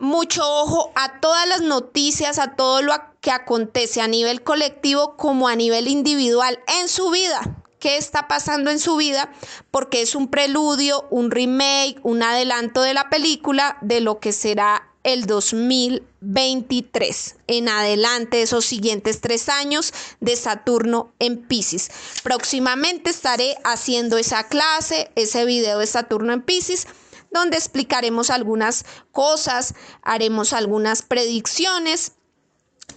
mucho 0.00 0.42
ojo 0.42 0.90
a 0.96 1.20
todas 1.20 1.46
las 1.46 1.60
noticias, 1.60 2.38
a 2.38 2.56
todo 2.56 2.82
lo 2.82 2.94
que 3.20 3.30
acontece 3.30 4.00
a 4.00 4.08
nivel 4.08 4.42
colectivo 4.42 5.16
como 5.16 5.46
a 5.46 5.54
nivel 5.54 5.88
individual 5.88 6.58
en 6.80 6.88
su 6.88 7.10
vida. 7.10 7.62
¿Qué 7.78 7.96
está 7.96 8.28
pasando 8.28 8.70
en 8.70 8.78
su 8.78 8.96
vida? 8.96 9.32
Porque 9.70 10.02
es 10.02 10.14
un 10.14 10.28
preludio, 10.28 11.06
un 11.10 11.30
remake, 11.30 11.98
un 12.02 12.22
adelanto 12.22 12.82
de 12.82 12.94
la 12.94 13.08
película 13.08 13.78
de 13.80 14.00
lo 14.00 14.20
que 14.20 14.32
será 14.32 14.86
el 15.02 15.24
2023 15.24 17.36
en 17.46 17.70
adelante 17.70 18.42
esos 18.42 18.66
siguientes 18.66 19.22
tres 19.22 19.48
años 19.48 19.94
de 20.20 20.36
Saturno 20.36 21.10
en 21.18 21.38
Pisces. 21.38 21.90
Próximamente 22.22 23.08
estaré 23.08 23.56
haciendo 23.64 24.18
esa 24.18 24.46
clase, 24.48 25.10
ese 25.14 25.46
video 25.46 25.78
de 25.78 25.86
Saturno 25.86 26.34
en 26.34 26.42
Pisces 26.42 26.86
donde 27.30 27.56
explicaremos 27.56 28.30
algunas 28.30 28.84
cosas, 29.12 29.74
haremos 30.02 30.52
algunas 30.52 31.02
predicciones. 31.02 32.12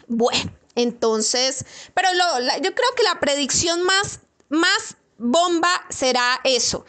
Bueno, 0.08 0.52
entonces, 0.76 1.66
pero 1.94 2.10
yo 2.62 2.76
creo 2.76 2.90
que 2.96 3.04
la 3.04 3.20
predicción 3.20 3.84
más, 3.84 4.22
más 4.50 4.98
bomba 5.18 5.70
será 5.90 6.40
eso. 6.44 6.86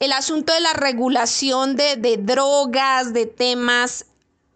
El 0.00 0.12
asunto 0.12 0.52
de 0.52 0.60
la 0.60 0.72
regulación 0.72 1.76
de, 1.76 2.16
drogas, 2.18 3.12
de 3.12 3.26
temas 3.26 4.06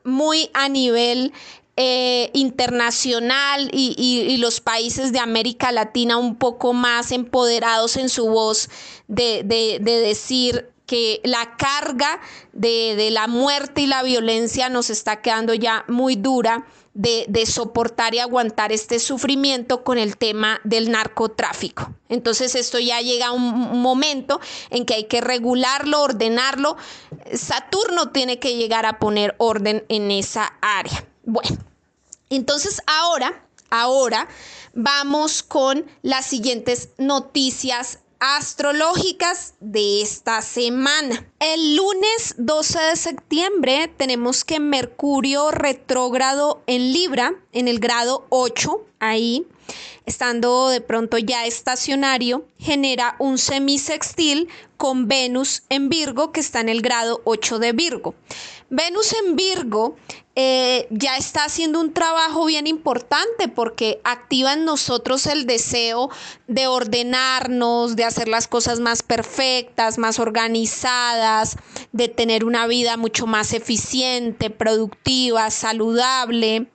muy 0.05 0.51
a 0.55 0.69
nivel 0.69 1.33
eh, 1.77 2.31
internacional 2.33 3.71
y, 3.73 4.37
los 4.39 4.61
países 4.61 5.13
de 5.13 5.21
América 5.21 5.73
Latina 5.73 6.17
un 6.17 6.37
poco 6.37 6.73
más 6.73 7.13
empoderados 7.13 7.97
en 7.97 8.09
su 8.09 8.29
voz 8.29 8.69
de, 9.09 9.43
de, 9.45 9.79
decir 9.81 10.72
que 10.93 11.23
la 11.25 11.57
carga 11.57 12.21
de, 12.53 13.09
la 13.11 13.27
muerte 13.27 13.81
y 13.81 13.87
la 13.87 14.03
violencia 14.03 14.69
nos 14.69 14.91
está 14.91 15.23
quedando 15.23 15.55
ya 15.55 15.87
muy 15.89 16.17
dura 16.17 16.67
de, 16.93 17.25
de, 17.31 17.47
soportar 17.47 18.15
y 18.15 18.19
aguantar 18.19 18.73
este 18.73 18.99
sufrimiento 18.99 19.85
con 19.85 19.97
el 19.97 20.19
tema 20.19 20.61
del 20.65 20.91
narcotráfico. 20.91 21.95
Entonces 22.11 22.55
esto 22.55 22.79
ya 22.79 23.01
llega 23.01 23.29
a 23.29 23.33
un 23.33 23.81
momento 23.81 24.39
en 24.69 24.85
que 24.85 24.93
hay 24.93 25.05
que 25.05 25.23
regularlo, 25.23 26.03
ordenarlo. 26.03 26.77
Saturno 27.33 28.11
tiene 28.11 28.39
que 28.39 28.57
llegar 28.57 28.85
a 28.85 28.99
poner 28.99 29.35
orden 29.39 29.87
en 29.89 30.11
esa 30.11 30.59
área. 30.61 31.07
Bueno, 31.25 31.57
entonces 32.29 32.83
ahora, 32.87 33.47
ahora 33.71 34.29
vamos 34.75 35.43
con 35.43 35.87
las 36.03 36.27
siguientes 36.27 36.91
noticias 36.99 38.01
astrológicas 38.25 39.55
de 39.59 40.01
esta 40.01 40.43
semana. 40.43 41.27
El 41.41 41.75
lunes 41.75 42.37
12 42.39 42.79
de 42.79 42.97
septiembre 42.97 43.93
tenemos 43.97 44.45
que 44.45 44.61
Mercurio 44.61 45.51
retrógrado 45.51 46.63
en 46.69 46.93
Libra, 46.93 47.35
en 47.53 47.67
el 47.67 47.81
grado 47.81 48.25
8, 48.29 48.87
ahí 49.01 49.45
estando 50.07 50.69
de 50.69 50.81
pronto 50.81 51.19
ya 51.19 51.47
estacionario, 51.47 52.47
genera 52.59 53.17
un 53.19 53.39
semisextil 53.39 54.49
con 54.77 55.09
Venus 55.09 55.63
en 55.69 55.89
Virgo 55.89 56.33
que 56.33 56.41
está 56.41 56.61
en 56.61 56.69
el 56.69 56.83
grado 56.83 57.23
8 57.25 57.59
de 57.59 57.73
Virgo. 57.73 58.15
Venus 58.71 59.15
en 59.25 59.37
Virgo 59.37 59.97
eh, 60.35 60.87
ya 60.89 61.19
está 61.19 61.45
haciendo 61.45 61.79
un 61.79 61.93
trabajo 61.93 62.47
bien 62.47 62.67
importante 62.67 63.49
porque 63.49 64.01
activa 64.03 64.55
en 64.55 64.65
nosotros 64.65 65.27
el 65.27 65.47
deseo 65.47 66.09
de 66.47 66.67
ordenarnos, 66.69 67.97
de 67.97 68.05
hacer 68.05 68.29
las 68.29 68.49
cosas 68.49 68.81
más 68.81 69.03
perfectas, 69.03 69.99
más 69.99 70.19
organizadas, 70.19 71.57
de 71.93 72.09
tener 72.09 72.47
una 72.47 72.67
vida 72.67 72.97
mucho 72.97 73.27
más 73.27 73.53
eficiente, 73.53 74.49
productiva, 74.49 75.51
saludable, 75.51 76.67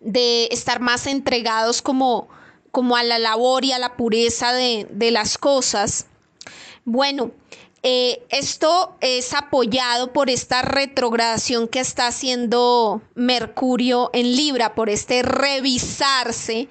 de 0.00 0.48
estar 0.50 0.80
más 0.80 1.06
entregados 1.06 1.82
como, 1.82 2.28
como 2.70 2.96
a 2.96 3.02
la 3.02 3.18
labor 3.18 3.66
y 3.66 3.72
a 3.72 3.78
la 3.78 3.98
pureza 3.98 4.54
de, 4.54 4.86
de 4.90 5.10
las 5.10 5.36
cosas. 5.36 6.06
Bueno, 6.86 7.32
eh, 7.82 8.22
esto 8.28 8.96
es 9.00 9.32
apoyado 9.32 10.12
por 10.12 10.28
esta 10.28 10.60
retrogradación 10.60 11.66
que 11.66 11.80
está 11.80 12.08
haciendo 12.08 13.00
Mercurio 13.14 14.10
en 14.12 14.36
Libra, 14.36 14.74
por 14.74 14.90
este 14.90 15.22
revisarse 15.22 16.68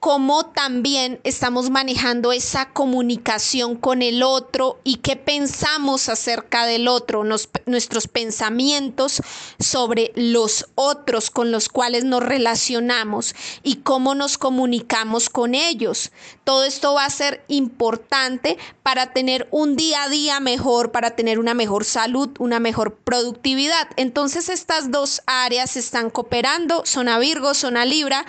cómo 0.00 0.46
también 0.46 1.20
estamos 1.24 1.70
manejando 1.70 2.32
esa 2.32 2.70
comunicación 2.70 3.76
con 3.76 4.02
el 4.02 4.22
otro 4.22 4.78
y 4.84 4.96
qué 4.96 5.16
pensamos 5.16 6.08
acerca 6.08 6.66
del 6.66 6.86
otro, 6.86 7.24
nuestros 7.24 8.06
pensamientos 8.06 9.22
sobre 9.58 10.12
los 10.14 10.66
otros 10.74 11.30
con 11.30 11.50
los 11.50 11.68
cuales 11.68 12.04
nos 12.04 12.22
relacionamos 12.22 13.34
y 13.62 13.76
cómo 13.76 14.14
nos 14.14 14.38
comunicamos 14.38 15.30
con 15.30 15.54
ellos. 15.54 16.12
Todo 16.44 16.64
esto 16.64 16.94
va 16.94 17.04
a 17.04 17.10
ser 17.10 17.44
importante 17.48 18.58
para 18.82 19.12
tener 19.12 19.48
un 19.50 19.76
día 19.76 20.04
a 20.04 20.08
día 20.08 20.40
mejor, 20.40 20.92
para 20.92 21.16
tener 21.16 21.38
una 21.38 21.54
mejor 21.54 21.84
salud, 21.84 22.30
una 22.38 22.60
mejor 22.60 22.94
productividad. 22.96 23.88
Entonces 23.96 24.50
estas 24.50 24.90
dos 24.90 25.22
áreas 25.26 25.76
están 25.76 26.10
cooperando, 26.10 26.84
zona 26.84 27.18
Virgo, 27.18 27.54
zona 27.54 27.84
Libra, 27.84 28.26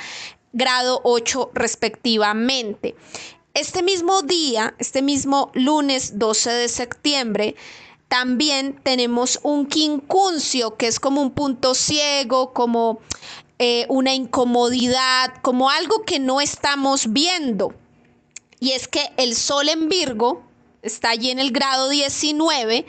grado 0.54 1.02
8 1.04 1.52
respectivamente. 1.54 2.96
Este 3.54 3.82
mismo 3.82 4.22
día, 4.22 4.76
este 4.78 5.02
mismo 5.02 5.52
lunes 5.54 6.20
12 6.20 6.52
de 6.52 6.70
septiembre, 6.70 7.56
también 8.08 8.80
tenemos 8.84 9.40
un 9.44 9.66
quincuncio, 9.66 10.78
que 10.78 10.88
es 10.88 11.00
como 11.00 11.22
un 11.22 11.32
punto 11.32 11.76
ciego, 11.76 12.54
como 12.54 13.00
eh, 13.60 13.86
una 13.90 14.14
incomodidad, 14.14 15.34
como 15.42 15.70
algo 15.70 16.04
que 16.06 16.20
no 16.20 16.40
estamos 16.40 17.12
viendo. 17.12 17.74
Y 18.60 18.72
es 18.72 18.88
que 18.88 19.12
el 19.18 19.36
Sol 19.36 19.70
en 19.70 19.90
Virgo 19.90 20.44
está 20.82 21.10
allí 21.10 21.32
en 21.32 21.40
el 21.40 21.52
grado 21.52 21.90
19 21.90 22.86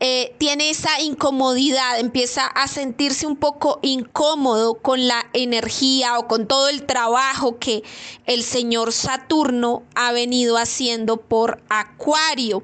eh, 0.00 0.34
tiene 0.38 0.70
esa 0.70 1.00
incomodidad, 1.00 1.98
empieza 1.98 2.46
a 2.46 2.68
sentirse 2.68 3.26
un 3.26 3.36
poco 3.36 3.80
incómodo 3.82 4.74
con 4.74 5.08
la 5.08 5.26
energía 5.32 6.18
o 6.18 6.28
con 6.28 6.46
todo 6.46 6.68
el 6.68 6.84
trabajo 6.86 7.58
que 7.58 7.82
el 8.24 8.44
señor 8.44 8.92
Saturno 8.92 9.82
ha 9.96 10.12
venido 10.12 10.56
haciendo 10.56 11.16
por 11.16 11.62
Acuario. 11.68 12.62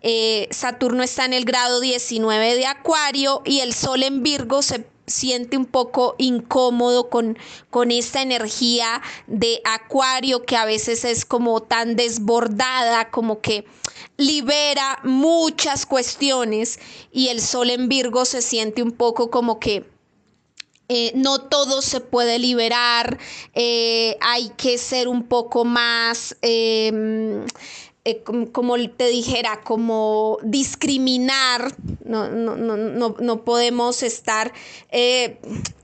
Eh, 0.00 0.48
Saturno 0.50 1.02
está 1.02 1.26
en 1.26 1.34
el 1.34 1.44
grado 1.44 1.80
19 1.80 2.56
de 2.56 2.66
Acuario 2.66 3.42
y 3.44 3.60
el 3.60 3.74
Sol 3.74 4.02
en 4.02 4.22
Virgo 4.22 4.62
se 4.62 4.86
siente 5.06 5.56
un 5.56 5.66
poco 5.66 6.14
incómodo 6.18 7.10
con, 7.10 7.36
con 7.68 7.90
esta 7.90 8.22
energía 8.22 9.02
de 9.26 9.60
Acuario 9.64 10.44
que 10.44 10.56
a 10.56 10.64
veces 10.64 11.04
es 11.04 11.24
como 11.24 11.60
tan 11.60 11.96
desbordada, 11.96 13.10
como 13.10 13.40
que 13.40 13.66
libera 14.20 15.00
muchas 15.02 15.86
cuestiones 15.86 16.78
y 17.10 17.28
el 17.28 17.40
sol 17.40 17.70
en 17.70 17.88
Virgo 17.88 18.24
se 18.24 18.42
siente 18.42 18.82
un 18.82 18.92
poco 18.92 19.30
como 19.30 19.58
que 19.58 19.84
eh, 20.92 21.12
no 21.14 21.42
todo 21.42 21.82
se 21.82 22.00
puede 22.00 22.40
liberar, 22.40 23.16
eh, 23.54 24.16
hay 24.20 24.48
que 24.56 24.76
ser 24.76 25.06
un 25.06 25.22
poco 25.22 25.64
más, 25.64 26.36
em, 26.42 27.46
eh, 28.04 28.24
como, 28.50 28.74
te 28.88 29.06
dijera, 29.06 29.60
como 29.60 30.38
discriminar, 30.42 31.76
no, 32.04 32.28
no, 32.28 33.44
podemos 33.44 34.02
estar 34.02 34.52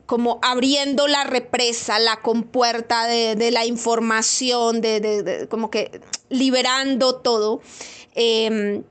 como 0.06 0.40
abriendo 0.42 1.06
la 1.06 1.22
represa, 1.22 2.00
la 2.00 2.20
compuerta 2.20 3.06
de, 3.06 3.50
la 3.52 3.64
información, 3.64 4.80
de, 4.80 5.46
como 5.48 5.70
que 5.70 6.00
liberando 6.30 7.14
todo. 7.14 7.60
Em, 8.18 8.82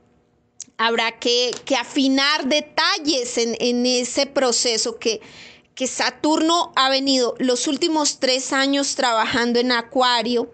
habrá 0.78 1.18
que, 1.18 1.52
afinar 1.78 2.46
detalles 2.46 3.36
en, 3.38 3.86
ese 3.86 4.26
proceso 4.26 4.98
que, 4.98 5.20
que 5.74 5.88
Saturno 5.88 6.72
ha 6.76 6.88
venido 6.88 7.34
los 7.38 7.66
últimos 7.66 8.20
tres 8.20 8.52
años 8.52 8.94
trabajando 8.94 9.58
en 9.58 9.72
Acuario, 9.72 10.48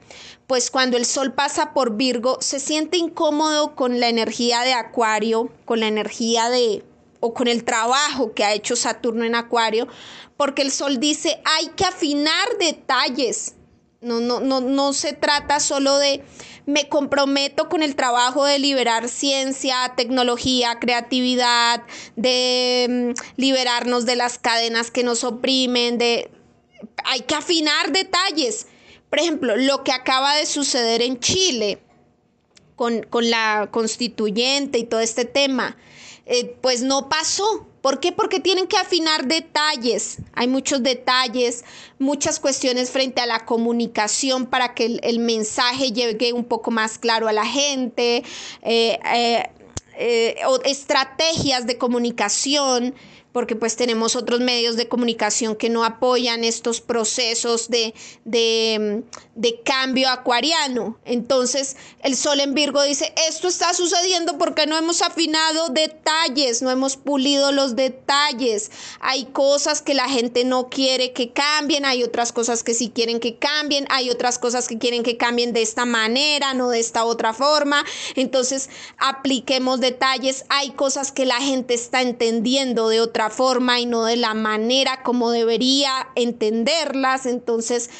pues 0.46 0.70
cuando 0.70 0.96
el 0.96 1.04
Sol 1.04 1.34
pasa 1.34 1.74
por 1.74 1.96
Virgo 1.96 2.38
se 2.40 2.60
siente 2.60 2.96
incómodo 2.96 3.74
con 3.74 4.00
la 4.00 4.08
energía 4.08 4.62
de 4.62 4.72
Acuario, 4.72 5.52
con 5.66 5.80
la 5.80 5.88
energía 5.88 6.48
de 6.48 6.82
o 7.20 7.34
con 7.34 7.46
el 7.46 7.62
trabajo 7.64 8.32
que 8.32 8.42
ha 8.42 8.52
hecho 8.52 8.74
Saturno 8.74 9.24
en 9.24 9.34
Acuario, 9.34 9.86
porque 10.36 10.62
el 10.62 10.72
Sol 10.72 10.98
dice 10.98 11.40
hay 11.44 11.68
que 11.68 11.84
afinar 11.84 12.56
detalles. 12.58 13.54
No, 14.00 14.18
no, 14.18 14.40
no, 14.40 14.60
no 14.60 14.92
se 14.92 15.12
trata 15.12 15.60
solo 15.60 15.96
de 15.98 16.24
me 16.66 16.88
comprometo 16.88 17.68
con 17.68 17.82
el 17.82 17.96
trabajo 17.96 18.44
de 18.44 18.58
liberar 18.58 19.08
ciencia, 19.08 19.94
tecnología, 19.96 20.78
creatividad, 20.78 21.82
de 22.16 23.14
mm, 23.16 23.40
liberarnos 23.40 24.06
de 24.06 24.16
las 24.16 24.38
cadenas 24.38 24.90
que 24.90 25.02
nos 25.02 25.24
oprimen, 25.24 25.98
de 25.98 26.30
hay 27.04 27.20
que 27.20 27.34
afinar 27.34 27.92
detalles. 27.92 28.66
Por 29.10 29.18
ejemplo, 29.18 29.56
lo 29.56 29.84
que 29.84 29.92
acaba 29.92 30.36
de 30.36 30.46
suceder 30.46 31.02
en 31.02 31.18
Chile 31.20 31.82
con, 32.76 33.06
la 33.30 33.68
constituyente 33.70 34.78
y 34.78 34.84
todo 34.84 35.00
este 35.00 35.24
tema, 35.24 35.76
eh, 36.26 36.56
pues 36.60 36.82
no 36.82 37.08
pasó. 37.08 37.66
¿Por 37.82 37.98
qué? 37.98 38.12
Porque 38.12 38.38
tienen 38.38 38.68
que 38.68 38.76
afinar 38.76 39.26
detalles. 39.26 40.18
Hay 40.34 40.46
muchos 40.46 40.84
detalles, 40.84 41.64
muchas 41.98 42.38
cuestiones 42.38 42.90
frente 42.90 43.20
a 43.20 43.26
la 43.26 43.44
comunicación 43.44 44.46
para 44.46 44.72
que 44.74 45.00
el, 45.02 45.18
mensaje 45.18 45.90
llegue 45.90 46.32
un 46.32 46.44
poco 46.44 46.70
más 46.70 46.96
claro 46.98 47.26
a 47.26 47.32
la 47.32 47.44
gente, 47.44 48.22
eh, 48.62 48.98
eh, 49.12 49.50
eh, 49.98 50.36
estrategias 50.64 51.66
de 51.66 51.76
comunicación 51.76 52.94
porque 53.32 53.56
pues 53.56 53.76
tenemos 53.76 54.14
otros 54.14 54.40
medios 54.40 54.76
de 54.76 54.88
comunicación 54.88 55.56
que 55.56 55.70
no 55.70 55.84
apoyan 55.84 56.44
estos 56.44 56.80
procesos 56.80 57.68
de, 57.70 57.94
de, 58.24 59.02
cambio 59.64 60.10
acuariano. 60.10 60.98
Entonces 61.04 61.76
el 62.02 62.16
Sol 62.16 62.40
en 62.40 62.54
Virgo 62.54 62.82
dice, 62.82 63.12
esto 63.28 63.48
está 63.48 63.72
sucediendo 63.74 64.38
porque 64.38 64.66
no 64.66 64.76
hemos 64.76 65.02
afinado 65.02 65.70
detalles, 65.70 66.62
no 66.62 66.70
hemos 66.70 66.96
pulido 66.96 67.52
los 67.52 67.74
detalles. 67.74 68.70
Hay 69.00 69.24
cosas 69.26 69.80
que 69.82 69.94
la 69.94 70.08
gente 70.08 70.44
no 70.44 70.68
quiere 70.68 71.12
que 71.12 71.32
cambien, 71.32 71.84
hay 71.84 72.02
otras 72.02 72.32
cosas 72.32 72.62
que 72.62 72.74
sí 72.74 72.90
quieren 72.94 73.18
que 73.18 73.38
cambien, 73.38 73.86
hay 73.90 74.10
otras 74.10 74.38
cosas 74.38 74.68
que 74.68 74.78
quieren 74.78 75.02
que 75.02 75.16
cambien 75.16 75.52
de 75.52 75.62
esta 75.62 75.86
manera, 75.86 76.54
no 76.54 76.68
de 76.68 76.80
esta 76.80 77.04
otra 77.04 77.32
forma. 77.32 77.84
Entonces 78.14 78.68
apliquemos 78.98 79.80
detalles, 79.80 80.44
hay 80.48 80.70
cosas 80.70 81.12
que 81.12 81.24
la 81.24 81.40
gente 81.40 81.74
está 81.74 82.02
entendiendo 82.02 82.88
de 82.88 83.00
otra 83.00 83.21
forma 83.30 83.80
y 83.80 83.86
no 83.86 84.04
de 84.04 84.16
la 84.16 84.34
manera 84.34 85.02
como 85.02 85.30
debería 85.30 86.08
entenderlas. 86.14 87.26
Entonces, 87.26 87.90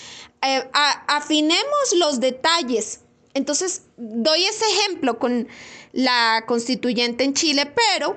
eh, 0.42 0.68
afinemos 0.72 1.92
los 1.96 2.20
detalles. 2.20 3.00
Entonces, 3.34 3.82
doy 3.96 4.44
ese 4.44 4.64
ejemplo 4.66 5.18
con 5.18 5.48
la 5.92 6.44
constituyente 6.46 7.24
en 7.24 7.34
Chile, 7.34 7.66
pero 7.66 8.16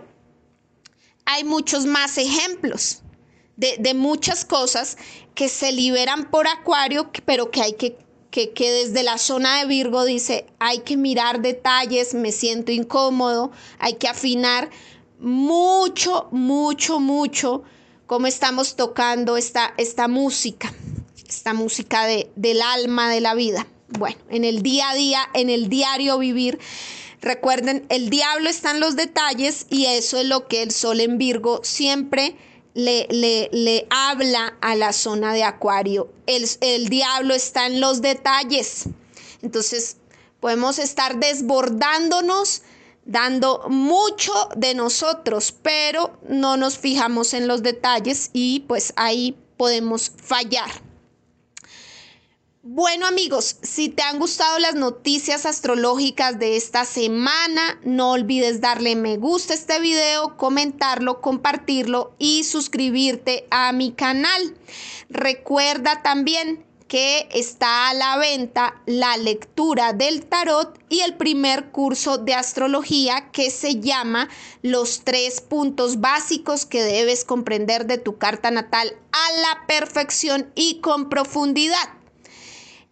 hay 1.26 1.44
muchos 1.44 1.86
más 1.86 2.18
ejemplos 2.18 3.02
de, 3.56 3.78
de 3.80 3.94
muchas 3.94 4.46
cosas 4.46 4.98
que 5.34 5.50
se 5.50 5.72
liberan 5.72 6.30
por 6.30 6.48
acuario, 6.48 7.12
pero 7.26 7.52
que 7.52 7.62
hay 7.62 7.74
que 7.74 7.98
que, 8.36 8.52
que, 8.52 8.70
desde 8.70 9.02
la 9.04 9.18
zona 9.18 9.60
de 9.60 9.66
Virgo 9.66 10.04
dice, 10.04 10.46
hay 10.60 10.80
que 10.80 10.98
mirar 10.98 11.42
detalles, 11.42 12.14
me 12.14 12.34
siento 12.34 12.74
incómodo, 12.74 13.54
hay 13.80 13.94
que 13.94 14.10
afinar, 14.10 14.70
mucho, 15.20 16.28
mucho, 16.32 17.00
mucho 17.00 17.64
cómo 18.06 18.28
estamos 18.28 18.76
tocando 18.76 19.38
esta, 19.38 19.74
esta 19.78 20.08
música, 20.08 20.74
esta 21.28 21.54
música 21.54 22.06
de, 22.06 22.32
del 22.36 22.62
alma 22.62 23.10
de 23.10 23.22
la 23.22 23.34
vida. 23.34 23.68
Bueno, 23.88 24.18
en 24.30 24.44
el 24.44 24.62
día 24.62 24.90
a 24.90 24.96
día, 24.96 25.30
en 25.34 25.50
el 25.50 25.70
diario 25.70 26.18
vivir, 26.18 26.60
recuerden, 27.22 27.86
el 27.90 28.10
diablo 28.10 28.50
está 28.50 28.72
en 28.72 28.80
los 28.80 28.96
detalles 28.96 29.68
y 29.70 29.86
eso 29.86 30.18
es 30.18 30.26
lo 30.26 30.48
que 30.48 30.64
el 30.64 30.72
sol 30.72 31.00
en 31.00 31.18
Virgo 31.18 31.62
siempre 31.64 32.36
le, 32.74 33.08
le, 33.10 33.88
habla 33.90 34.58
a 34.62 34.76
la 34.76 34.92
zona 34.92 35.34
de 35.34 35.44
acuario. 35.44 36.12
El, 36.28 36.48
el 36.62 36.90
diablo 36.90 37.34
está 37.34 37.68
en 37.68 37.80
los 37.80 38.02
detalles. 38.02 38.86
Entonces, 39.42 39.98
podemos 40.40 40.78
estar 40.78 41.18
desbordándonos, 41.20 42.64
dando 43.06 43.66
mucho 43.70 44.34
de 44.56 44.74
nosotros, 44.74 45.54
pero 45.62 46.20
no 46.28 46.58
nos 46.58 46.78
fijamos 46.78 47.34
en 47.34 47.48
los 47.48 47.64
detalles 47.64 48.32
y 48.34 48.62
pues 48.62 48.94
ahí 48.98 49.38
podemos 49.58 50.12
fallar. 50.18 50.70
Bueno 52.68 53.06
amigos, 53.06 53.58
si 53.62 53.90
te 53.90 54.02
han 54.02 54.18
gustado 54.18 54.58
las 54.58 54.74
noticias 54.74 55.46
astrológicas 55.46 56.40
de 56.40 56.56
esta 56.56 56.84
semana, 56.84 57.80
no 57.84 58.14
olvides 58.14 58.60
darle 58.60 58.96
me 58.96 59.18
gusta 59.18 59.54
a 59.54 59.56
este 59.56 59.80
video, 59.80 60.36
comentarlo, 60.36 61.22
compartirlo 61.22 62.16
y 62.18 62.44
suscribirte 62.44 63.46
a 63.52 63.72
mi 63.72 63.92
canal. 63.92 64.58
Recuerda 65.10 66.02
también 66.02 66.65
que 66.88 67.28
está 67.32 67.90
a 67.90 67.94
la 67.94 68.18
venta 68.18 68.82
la 68.86 69.18
lectura 69.18 69.94
del 69.94 70.26
tarot 70.26 70.80
y 70.90 71.00
el 71.00 71.16
primer 71.16 71.72
curso 71.72 72.18
de 72.18 72.34
astrología 72.34 73.32
que 73.32 73.50
se 73.50 73.80
llama 73.80 74.30
Los 74.62 75.02
tres 75.04 75.42
puntos 75.42 76.00
básicos 76.00 76.66
que 76.66 76.84
debes 76.84 77.26
comprender 77.26 77.86
de 77.86 77.98
tu 77.98 78.18
carta 78.18 78.52
natal 78.52 78.96
a 79.12 79.42
la 79.42 79.68
perfección 79.68 80.52
y 80.56 80.80
con 80.82 81.10
profundidad. 81.10 81.90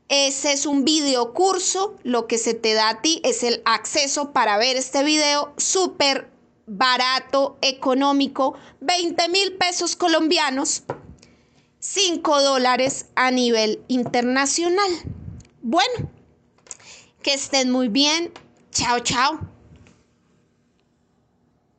Ese 0.10 0.54
es 0.54 0.66
un 0.66 0.86
video 0.86 1.34
curso. 1.34 1.98
Lo 2.04 2.28
que 2.28 2.38
se 2.38 2.54
te 2.54 2.74
da 2.74 2.89
a 2.89 3.02
ti 3.02 3.22
es 3.24 3.44
el 3.44 3.62
acceso 3.66 4.32
para 4.32 4.58
ver 4.58 4.76
este 4.76 5.04
video 5.04 5.54
súper 5.58 6.30
barato, 6.66 7.58
económico, 7.62 8.56
20 8.82 9.30
mil 9.30 9.54
pesos 9.58 9.96
colombianos, 9.96 10.84
5 11.84 12.42
dólares 12.42 13.08
a 13.16 13.30
nivel 13.30 13.84
internacional. 13.90 14.90
Bueno, 15.62 16.10
que 17.22 17.34
estén 17.34 17.72
muy 17.72 17.90
bien. 17.90 18.32
Chao, 18.72 19.02
chao. 19.02 19.53